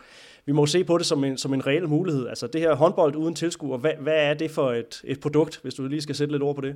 [0.46, 2.28] vi må se på det som en, som en reel mulighed.
[2.28, 5.74] Altså det her håndbold uden tilskuere, hvad, hvad er det for et, et produkt, hvis
[5.74, 6.74] du lige skal sætte lidt ord på det?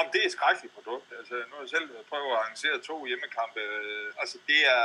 [0.00, 1.08] Om det er et skrækkeligt produkt.
[1.18, 3.60] Altså, nu har jeg selv prøvet at arrangere to hjemmekampe.
[4.22, 4.84] Altså, det er,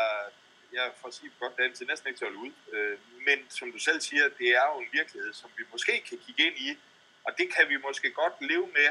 [0.77, 2.53] jeg får sige godt, det er næsten ikke til at holde ud.
[2.75, 2.95] Øh,
[3.25, 6.43] men som du selv siger, det er jo en virkelighed, som vi måske kan kigge
[6.47, 6.77] ind i,
[7.23, 8.89] og det kan vi måske godt leve med,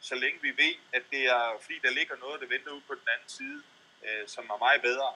[0.00, 2.94] så længe vi ved, at det er, fordi der ligger noget, der venter ud på
[2.94, 3.62] den anden side,
[4.04, 5.10] øh, som er meget bedre.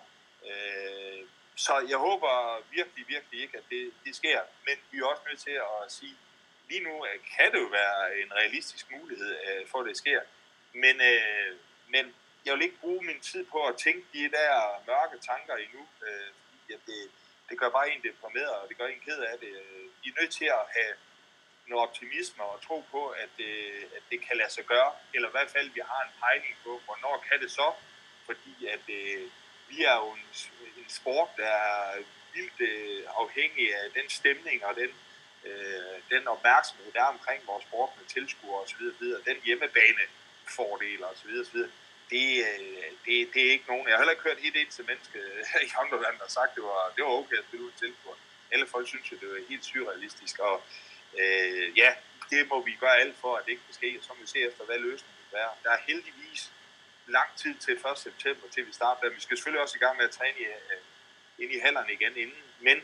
[0.48, 5.22] Øh, så jeg håber virkelig, virkelig ikke, at det, det sker, men vi er også
[5.28, 6.16] nødt til at sige,
[6.68, 10.20] lige nu øh, kan det jo være en realistisk mulighed øh, for, at det sker,
[10.72, 11.56] men, øh,
[11.88, 15.82] men jeg vil ikke bruge min tid på at tænke de der mørke tanker endnu.
[16.06, 16.30] Øh,
[16.70, 17.10] ja, det,
[17.52, 19.52] det gør bare en deprimeret, og det gør en ked af det.
[20.02, 20.92] Vi er nødt til at have
[21.68, 23.54] noget optimisme og tro på, at, det,
[23.96, 26.72] at det kan lade sig gøre, eller i hvert fald, vi har en pejling på,
[26.86, 27.68] hvornår kan det så,
[28.26, 29.24] fordi at øh,
[29.70, 30.26] vi er jo en,
[30.80, 32.02] en sport, der er
[32.34, 34.90] vildt øh, afhængig af den stemning og den,
[35.48, 38.84] øh, den opmærksomhed, der er omkring vores sport med tilskuere osv.,
[39.30, 40.04] den hjemmebane
[40.56, 41.58] fordele osv., osv.
[42.12, 43.86] Det, øh, det, det er ikke nogen.
[43.86, 46.56] Jeg har heller ikke hørt et eneste menneske øh, i Honderland, der har sagt, at
[46.56, 48.16] det var, det var okay at spille uden tilskuer.
[48.52, 50.56] Alle folk synes jo, det var helt surrealistisk, og
[51.20, 51.90] øh, ja,
[52.30, 54.64] det må vi gøre alt for, at det ikke kan ske, som vi ser efter,
[54.64, 55.52] hvad løsningen vil være.
[55.64, 56.52] Der er heldigvis
[57.06, 57.80] lang tid til 1.
[58.06, 59.10] september, til vi starter.
[59.18, 62.16] Vi skal selvfølgelig også i gang med at træne i, uh, ind i hallerne igen
[62.16, 62.78] inden, men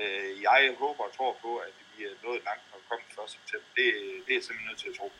[0.00, 3.30] øh, jeg håber og tror på, at vi er nået langt når vi kommer 1.
[3.30, 3.66] september.
[3.76, 3.86] Det,
[4.26, 5.12] det er simpelthen nødt til at tro.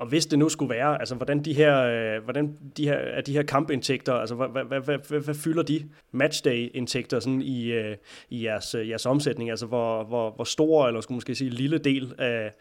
[0.00, 3.20] Og hvis det nu skulle være, altså hvordan de her, øh, hvordan de her, er
[3.20, 7.96] de her kampindtægter, altså hvad, hvad, hvad, hvad, hvad fylder de matchday-indtægter sådan i, øh,
[8.30, 9.50] i jeres, øh, jeres omsætning?
[9.50, 12.52] Altså hvor, hvor, hvor stor, eller skulle måske sige lille del af,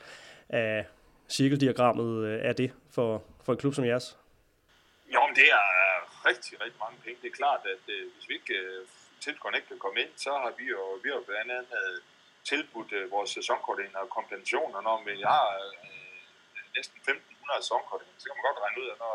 [0.50, 0.86] af
[1.30, 4.18] cirkeldiagrammet øh, er det for, for en klub som jeres?
[5.14, 5.68] Jo, men det er
[6.30, 7.18] rigtig, rigtig mange penge.
[7.22, 8.86] Det er klart, at øh, hvis vi ikke øh,
[9.22, 12.02] tilskuerne ikke kan komme ind, så har vi jo, vi har blandt andet
[12.44, 15.99] tilbudt øh, vores sæsonkoordinator kompensationer, når vi har øh,
[16.78, 18.20] næsten 1.500 sæsonkoordinater.
[18.22, 19.14] Så kan man godt regne ud, af, når,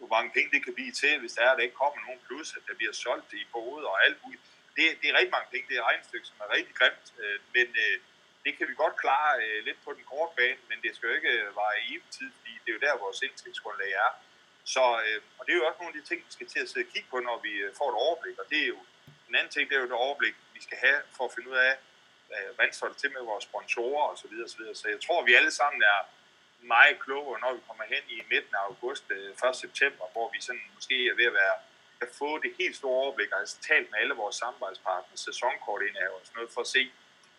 [0.00, 2.20] hvor mange penge det kan blive til, hvis der er, at der ikke kommer nogen
[2.26, 4.42] plus, at der bliver solgt i både og alt muligt.
[4.76, 5.68] Det, det er rigtig mange penge.
[5.70, 7.96] Det er regnstykke, som er rigtig grimt, øh, men øh,
[8.44, 11.14] det kan vi godt klare øh, lidt på den korte bane, men det skal jo
[11.20, 14.10] ikke øh, være i tid, fordi det er jo der, vores indtægtsgrundlag er.
[14.74, 16.68] Så, øh, og det er jo også nogle af de ting, vi skal til at
[16.68, 18.36] sidde og kigge på, når vi øh, får et overblik.
[18.42, 18.80] Og det er jo
[19.28, 21.56] en anden ting, det er jo et overblik, vi skal have for at finde ud
[21.68, 21.74] af,
[22.32, 24.16] øh, hvordan står det til med vores sponsorer osv.
[24.22, 24.74] Så, videre, så, videre.
[24.74, 26.00] så jeg tror, vi alle sammen er
[26.74, 29.56] meget klogere, når vi kommer hen i midten af august, øh, 1.
[29.64, 31.56] September, hvor vi sådan måske er ved at være
[32.04, 36.24] at få det helt store overblik, og altså talt med alle vores samarbejdspartnere, sæsonkortindehaver og
[36.26, 36.82] sådan noget, for at se,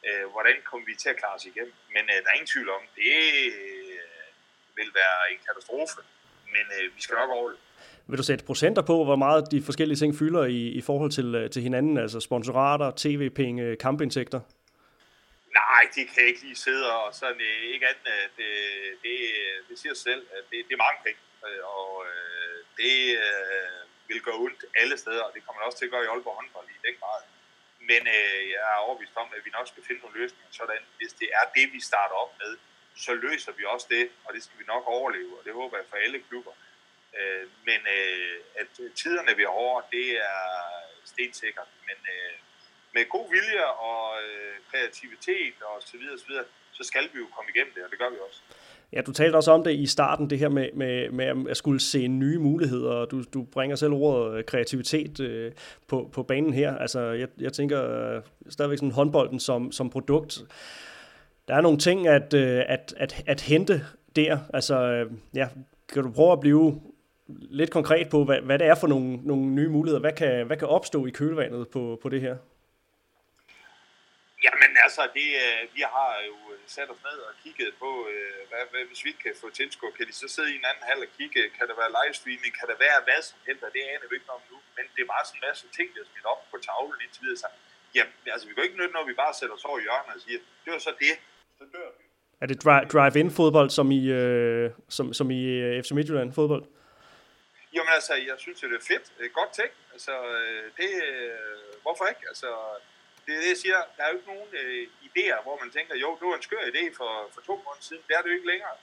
[0.07, 1.75] øh, hvordan kommer vi til at klare os igennem.
[1.95, 3.17] Men øh, der er ingen tvivl om, det
[3.59, 4.29] øh,
[4.77, 6.01] vil være en katastrofe
[6.55, 7.61] men øh, vi skal nok overleve.
[8.07, 11.35] Vil du sætte procenter på, hvor meget de forskellige ting fylder i, i forhold til,
[11.35, 14.39] øh, til hinanden, altså sponsorater, tv-penge, kampindtægter?
[15.59, 18.49] Nej, det kan jeg ikke lige sidde og sådan, øh, ikke andet, øh, det,
[19.03, 19.15] det,
[19.69, 21.21] det siger sig selv, at det, det er mange penge,
[21.63, 22.05] og
[22.77, 22.95] det
[24.07, 26.35] vil gå ondt alle steder, og det kommer man også til at gøre i Aalborg
[26.35, 27.21] håndbold i den grad.
[27.89, 31.13] Men øh, jeg er overbevist om, at vi nok skal finde nogle løsninger, sådan hvis
[31.13, 32.57] det er det, vi starter op med,
[32.95, 35.85] så løser vi også det, og det skal vi nok overleve, og det håber jeg
[35.89, 36.53] for alle klubber.
[37.17, 40.43] Øh, men øh, at tiderne vi er over, det er
[41.05, 42.35] stensikkert, men øh,
[42.93, 47.27] med god vilje og øh, kreativitet og så videre, så videre, så skal vi jo
[47.35, 48.41] komme igennem det, og det gør vi også.
[48.93, 51.79] Ja, du talte også om det i starten, det her med, med, med at skulle
[51.79, 55.51] se nye muligheder, du, du bringer selv ordet øh, kreativitet øh,
[55.87, 56.77] på, på banen her.
[56.77, 57.79] Altså, jeg, jeg tænker
[58.15, 60.43] øh, stadigvæk sådan håndbolden som, som produkt
[61.47, 63.81] der er nogle ting at, øh, at, at, at hente
[64.15, 64.37] der.
[64.53, 65.47] Altså, øh, ja,
[65.93, 66.81] kan du prøve at blive
[67.29, 69.99] lidt konkret på, hvad, hvad det er for nogle, nogle nye muligheder?
[69.99, 72.35] Hvad kan, hvad kan opstå i kølvandet på, på det her?
[74.45, 75.27] Jamen altså, det,
[75.75, 76.37] vi har jo
[76.75, 77.89] sat os ned og kigget på,
[78.49, 80.85] hvad, hvad, hvis vi ikke kan få tilskud, kan de så sidde i en anden
[80.89, 84.07] hal og kigge, kan der være livestreaming, kan der være hvad som helst, det aner
[84.09, 86.27] vi ikke om nu, men det er bare sådan en masse ting, der er smidt
[86.33, 87.41] op på tavlen indtil videre.
[87.43, 87.49] Så,
[87.95, 90.21] jamen, altså, vi kan ikke nytte, når vi bare sætter os over i hjørnet og
[90.25, 91.13] siger, det var så det,
[91.59, 92.03] så dør vi.
[92.43, 92.57] Er det
[92.93, 96.65] drive-in fodbold, som i, øh, som, som i øh, FC Midtjylland fodbold?
[97.75, 99.33] Jamen altså, jeg synes det er fedt.
[99.33, 99.77] Godt tænkt.
[99.93, 102.23] Altså, øh, det, øh, hvorfor ikke?
[102.31, 102.49] Altså,
[103.25, 103.79] det er det, jeg siger.
[103.95, 106.63] Der er jo ikke nogen øh, idéer, hvor man tænker, jo, det var en skør
[106.73, 108.03] idé for, for to måneder siden.
[108.07, 108.75] Det er det jo ikke længere.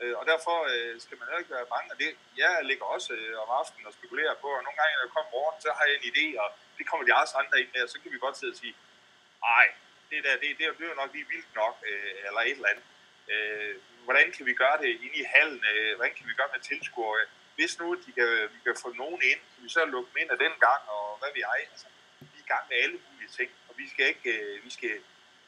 [0.00, 1.88] Øh, og derfor øh, skal man heller ikke være bange.
[2.02, 2.10] det,
[2.42, 5.30] jeg ligger også øh, om aftenen og spekulerer på, og nogle gange, når jeg kommer
[5.38, 7.90] morgen, så har jeg en idé, og det kommer de også andre ind med, og
[7.92, 8.74] så kan vi godt sidde og sige,
[9.48, 9.66] nej,
[10.10, 12.72] det der, det, det, det er jo nok lige vildt nok, øh, eller et eller
[12.72, 12.86] andet.
[13.32, 13.74] Øh,
[14.06, 15.62] hvordan kan vi gøre det inde i hallen?
[15.72, 17.26] Øh, hvordan kan vi gøre med tilskuere?
[17.56, 20.30] Hvis nu de kan, vi kan få nogen ind, kan vi så lukke dem ind
[20.30, 21.60] af den gang, og hvad vi ej?
[21.72, 21.86] Altså,
[22.20, 23.50] vi er i gang med alle mulige ting,
[23.80, 24.94] vi skal ikke, øh, vi skal,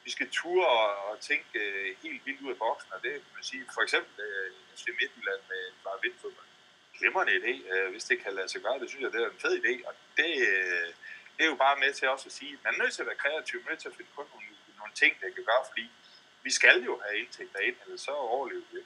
[0.05, 3.35] vi skal ture og, og tænke øh, helt vildt ud af boksen, og det kan
[3.39, 6.49] man sige, for eksempel øh, FC Midtjylland med bare vindfodbold.
[6.99, 9.43] Glimrende idé, øh, hvis det kan lade sig gøre, det synes jeg, det er en
[9.45, 10.89] fed idé, og det, øh,
[11.37, 13.09] det er jo bare med til også at sige, at man er nødt til at
[13.11, 14.49] være kreativ, man er nødt til at finde på nogle,
[14.81, 15.85] nogle ting, der kan gøre, fordi
[16.47, 18.79] vi skal jo have indtægter ind, eller så overlever vi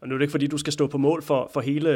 [0.00, 1.92] Og nu er det ikke, fordi du skal stå på mål for, for hele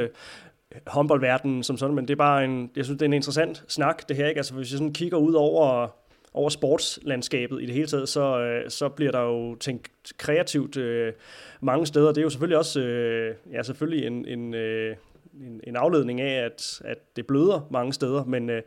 [0.87, 4.09] håndboldverdenen som sådan, men det er bare en, jeg synes, det er en interessant snak,
[4.09, 4.39] det her, ikke?
[4.39, 5.89] Altså, hvis jeg sådan kigger ud over,
[6.35, 11.12] over sportslandskabet i det hele taget, så, øh, så bliver der jo tænkt kreativt øh,
[11.61, 12.09] mange steder.
[12.09, 14.97] Det er jo selvfølgelig også, øh, ja, selvfølgelig en, en, øh,
[15.41, 18.62] en, en afledning af, at, at det bløder mange steder, men øh,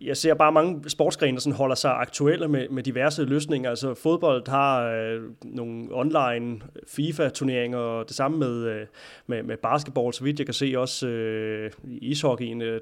[0.00, 3.70] jeg ser bare mange sportsgrene, der sådan holder sig aktuelle med, med diverse løsninger.
[3.70, 8.86] Altså fodbold har øh, nogle online FIFA-turneringer, og det samme med, øh,
[9.26, 12.62] med, med basketball, så vidt jeg kan se også øh, ishockeyen.
[12.62, 12.80] Øh,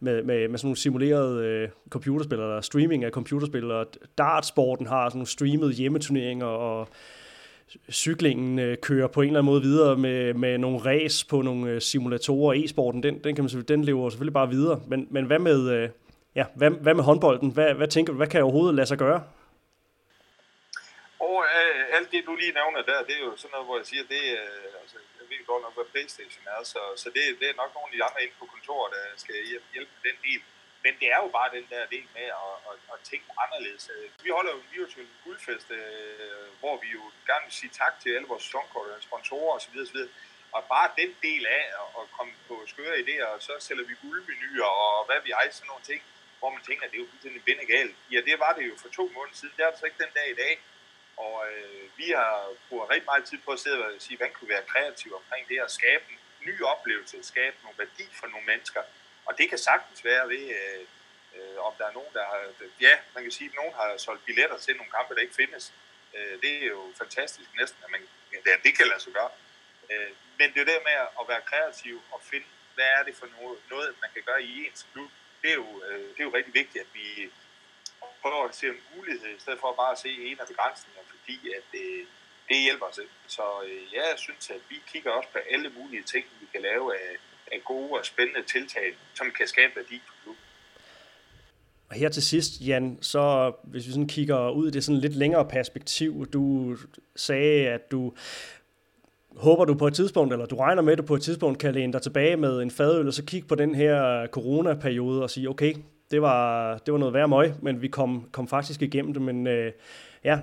[0.00, 3.86] med, med, med sådan nogle simulerede øh, computerspil, eller streaming af computerspil, og
[4.18, 6.88] dartsporten har sådan nogle streamede hjemmeturneringer, og
[7.92, 11.70] cyklingen øh, kører på en eller anden måde videre med, med nogle race på nogle
[11.70, 12.54] øh, simulatorer.
[12.54, 14.82] E-sporten, den, den, kan man, den lever selvfølgelig bare videre.
[14.88, 15.70] Men, men hvad med...
[15.70, 15.88] Øh,
[16.34, 17.50] ja, hvad, hvad med håndbolden?
[17.50, 19.22] Hvad, hvad tænker du, hvad kan overhovedet lade sig gøre?
[21.20, 23.86] Og øh, alt det, du lige nævner der, det er jo sådan noget, hvor jeg
[23.86, 24.96] siger, det øh, altså,
[25.30, 28.04] ved godt nok, hvad Playstation er, så, så det, det er nok nogle af de
[28.06, 30.42] andre inde på kontoret, der skal hjælpe med den del.
[30.84, 33.84] Men det er jo bare den der del med at, at, at tænke anderledes.
[33.94, 37.94] Øh, vi holder jo en virtuel guldfest, øh, hvor vi jo gerne vil sige tak
[38.02, 39.76] til alle vores sæsonkort, øh, sponsorer osv.
[39.84, 40.00] osv.
[40.56, 41.64] Og bare den del af
[42.00, 45.66] at komme på skøre idéer, og så sælger vi guldmenuer og hvad vi ej, sådan
[45.72, 46.00] nogle ting,
[46.38, 47.94] hvor man tænker, at det er jo fuldstændig bindegalt.
[48.12, 49.54] Ja, det var det jo for to måneder siden.
[49.56, 50.52] Det er det så ikke den dag i dag.
[51.24, 52.32] Og øh, vi har
[52.68, 55.48] brugt rigtig meget tid på at sidde og sige, hvordan kunne vi være kreative omkring
[55.48, 58.82] det at skabe en ny oplevelse, skabe nogle værdi for nogle mennesker.
[59.26, 60.82] Og det kan sagtens være ved, øh,
[61.36, 62.38] øh, om der er nogen, der har...
[62.80, 65.72] Ja, man kan sige, at nogen har solgt billetter til nogle kampe, der ikke findes.
[66.14, 68.02] Øh, det er jo fantastisk næsten, at man,
[68.46, 69.30] ja, det kan lade sig gøre.
[69.90, 73.28] Øh, men det er det med at være kreativ og finde, hvad er det for
[73.36, 75.10] noget, noget man kan gøre i ens klub.
[75.42, 77.30] Det er jo, øh, det er jo rigtig vigtigt, at vi
[78.22, 81.36] prøver at se en mulighed, i stedet for bare at se en af begrænsningerne, fordi
[81.58, 82.00] at øh,
[82.48, 83.16] det hjælper os ikke.
[83.36, 86.62] Så øh, ja, jeg synes, at vi kigger også på alle mulige ting, vi kan
[86.68, 87.10] lave af,
[87.52, 88.88] af gode og spændende tiltag,
[89.18, 90.44] som kan skabe værdi for klubben.
[91.88, 95.16] Og her til sidst, Jan, så hvis vi sådan kigger ud i det sådan lidt
[95.16, 96.76] længere perspektiv, du
[97.16, 98.12] sagde, at du
[99.36, 101.74] håber du på et tidspunkt, eller du regner med, at du på et tidspunkt kan
[101.74, 105.48] læne dig tilbage med en fadøl, og så kigge på den her coronaperiode og sige,
[105.48, 105.74] okay,
[106.10, 109.22] det var, det var noget værre møg, men vi kom, kom faktisk igennem det.
[109.22, 109.72] Men øh,
[110.24, 110.38] ja,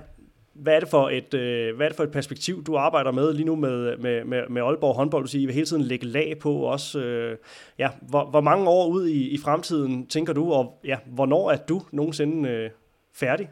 [0.53, 3.33] hvad er, det for et, øh, hvad er det for et perspektiv, du arbejder med
[3.33, 5.23] lige nu med, med, med, med Aalborg håndbold?
[5.23, 6.99] Du siger, I vil hele tiden lægge lag på også.
[6.99, 7.37] Øh,
[7.77, 11.57] ja, hvor, hvor mange år ud i, i fremtiden tænker du, og ja, hvornår er
[11.57, 12.69] du nogensinde øh,
[13.13, 13.49] færdig?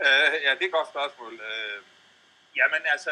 [0.00, 1.32] Uh, ja, det er et godt spørgsmål.
[1.32, 1.76] Uh,
[2.56, 3.10] jamen altså,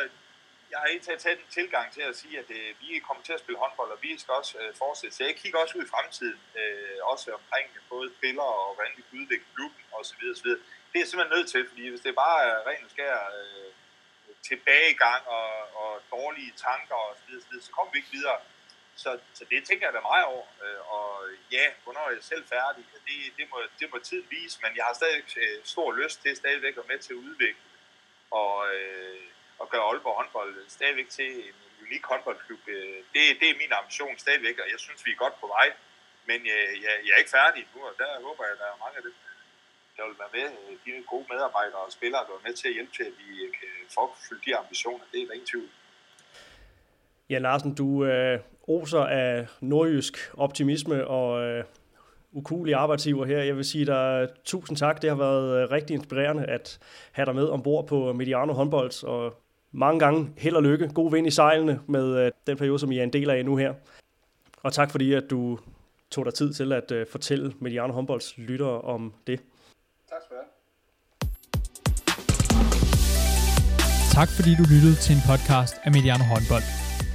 [0.71, 3.41] jeg har helt taget en tilgang til at sige, at øh, vi kommer til at
[3.41, 5.17] spille håndbold, og vi skal også øh, fortsætte.
[5.17, 9.03] Så jeg kigger også ud i fremtiden, øh, også omkring både spillere og hvordan vi
[9.03, 10.23] kan udvikle klubben osv.
[10.35, 10.51] osv
[10.93, 13.73] det er simpelthen nødt til, fordi hvis det bare er ren og skær øh,
[14.49, 15.51] tilbagegang og,
[15.83, 18.39] og dårlige tanker og så videre, så, videre, så kommer vi ikke videre.
[19.03, 20.47] Så, så det tænker jeg da meget over.
[20.65, 21.09] Øh, og
[21.57, 22.85] ja, hvornår er jeg selv færdig?
[23.09, 26.37] Det, det, må, det må tiden vise, men jeg har stadig øh, stor lyst til
[26.37, 27.63] stadigvæk at være med til at udvikle
[28.31, 29.30] og, øh,
[29.63, 32.63] at gøre Aalborg håndbold stadigvæk til en unik håndboldklub.
[32.77, 35.69] Øh, det, det er min ambition stadigvæk, og jeg synes, vi er godt på vej.
[36.29, 38.79] Men jeg, jeg, jeg er ikke færdig nu, og der håber jeg, at der er
[38.85, 39.17] mange af dem,
[39.97, 42.75] der vil være med, øh, de gode medarbejdere og spillere, der er med til at
[42.77, 45.05] hjælpe til, at vi kan forfylde de ambitioner.
[45.13, 45.71] Det er der ingen tvivl.
[47.31, 48.39] Ja, Larsen, du øh,
[48.69, 51.65] oser af nordjysk optimisme og øh,
[52.33, 53.43] ukulige arbejdsgiver her.
[53.43, 55.03] Jeg vil sige dig tusind tak.
[55.03, 56.79] Det har været øh, rigtig inspirerende at
[57.13, 59.40] have dig med ombord på Mediano håndbold, og
[59.73, 60.89] mange gange held og lykke.
[60.95, 63.57] God vind i sejlene med øh, den periode, som I er en del af nu
[63.57, 63.75] her.
[64.63, 65.59] Og tak fordi, at du
[66.11, 69.41] tog dig tid til at øh, fortælle Mediano håndbolds lyttere om det.
[70.09, 70.51] Tak skal du have.
[74.13, 76.67] Tak fordi du lyttede til en podcast af Mediano Håndbold.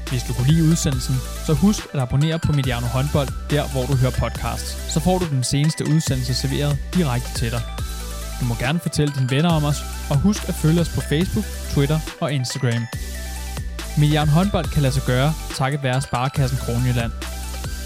[0.09, 1.15] Hvis du kunne lide udsendelsen,
[1.47, 4.69] så husk at abonnere på Mediano Håndbold, der hvor du hører podcasts.
[4.93, 7.63] Så får du den seneste udsendelse serveret direkte til dig.
[8.39, 9.79] Du må gerne fortælle dine venner om os,
[10.11, 12.83] og husk at følge os på Facebook, Twitter og Instagram.
[13.97, 17.11] Mediano Håndbold kan lade sig gøre, takket være Sparkassen Kronjylland.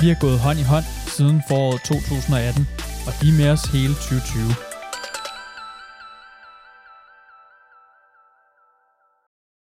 [0.01, 2.67] Vi har gået hånd i hånd siden foråret 2018,
[3.07, 4.68] og de er med os hele 2020.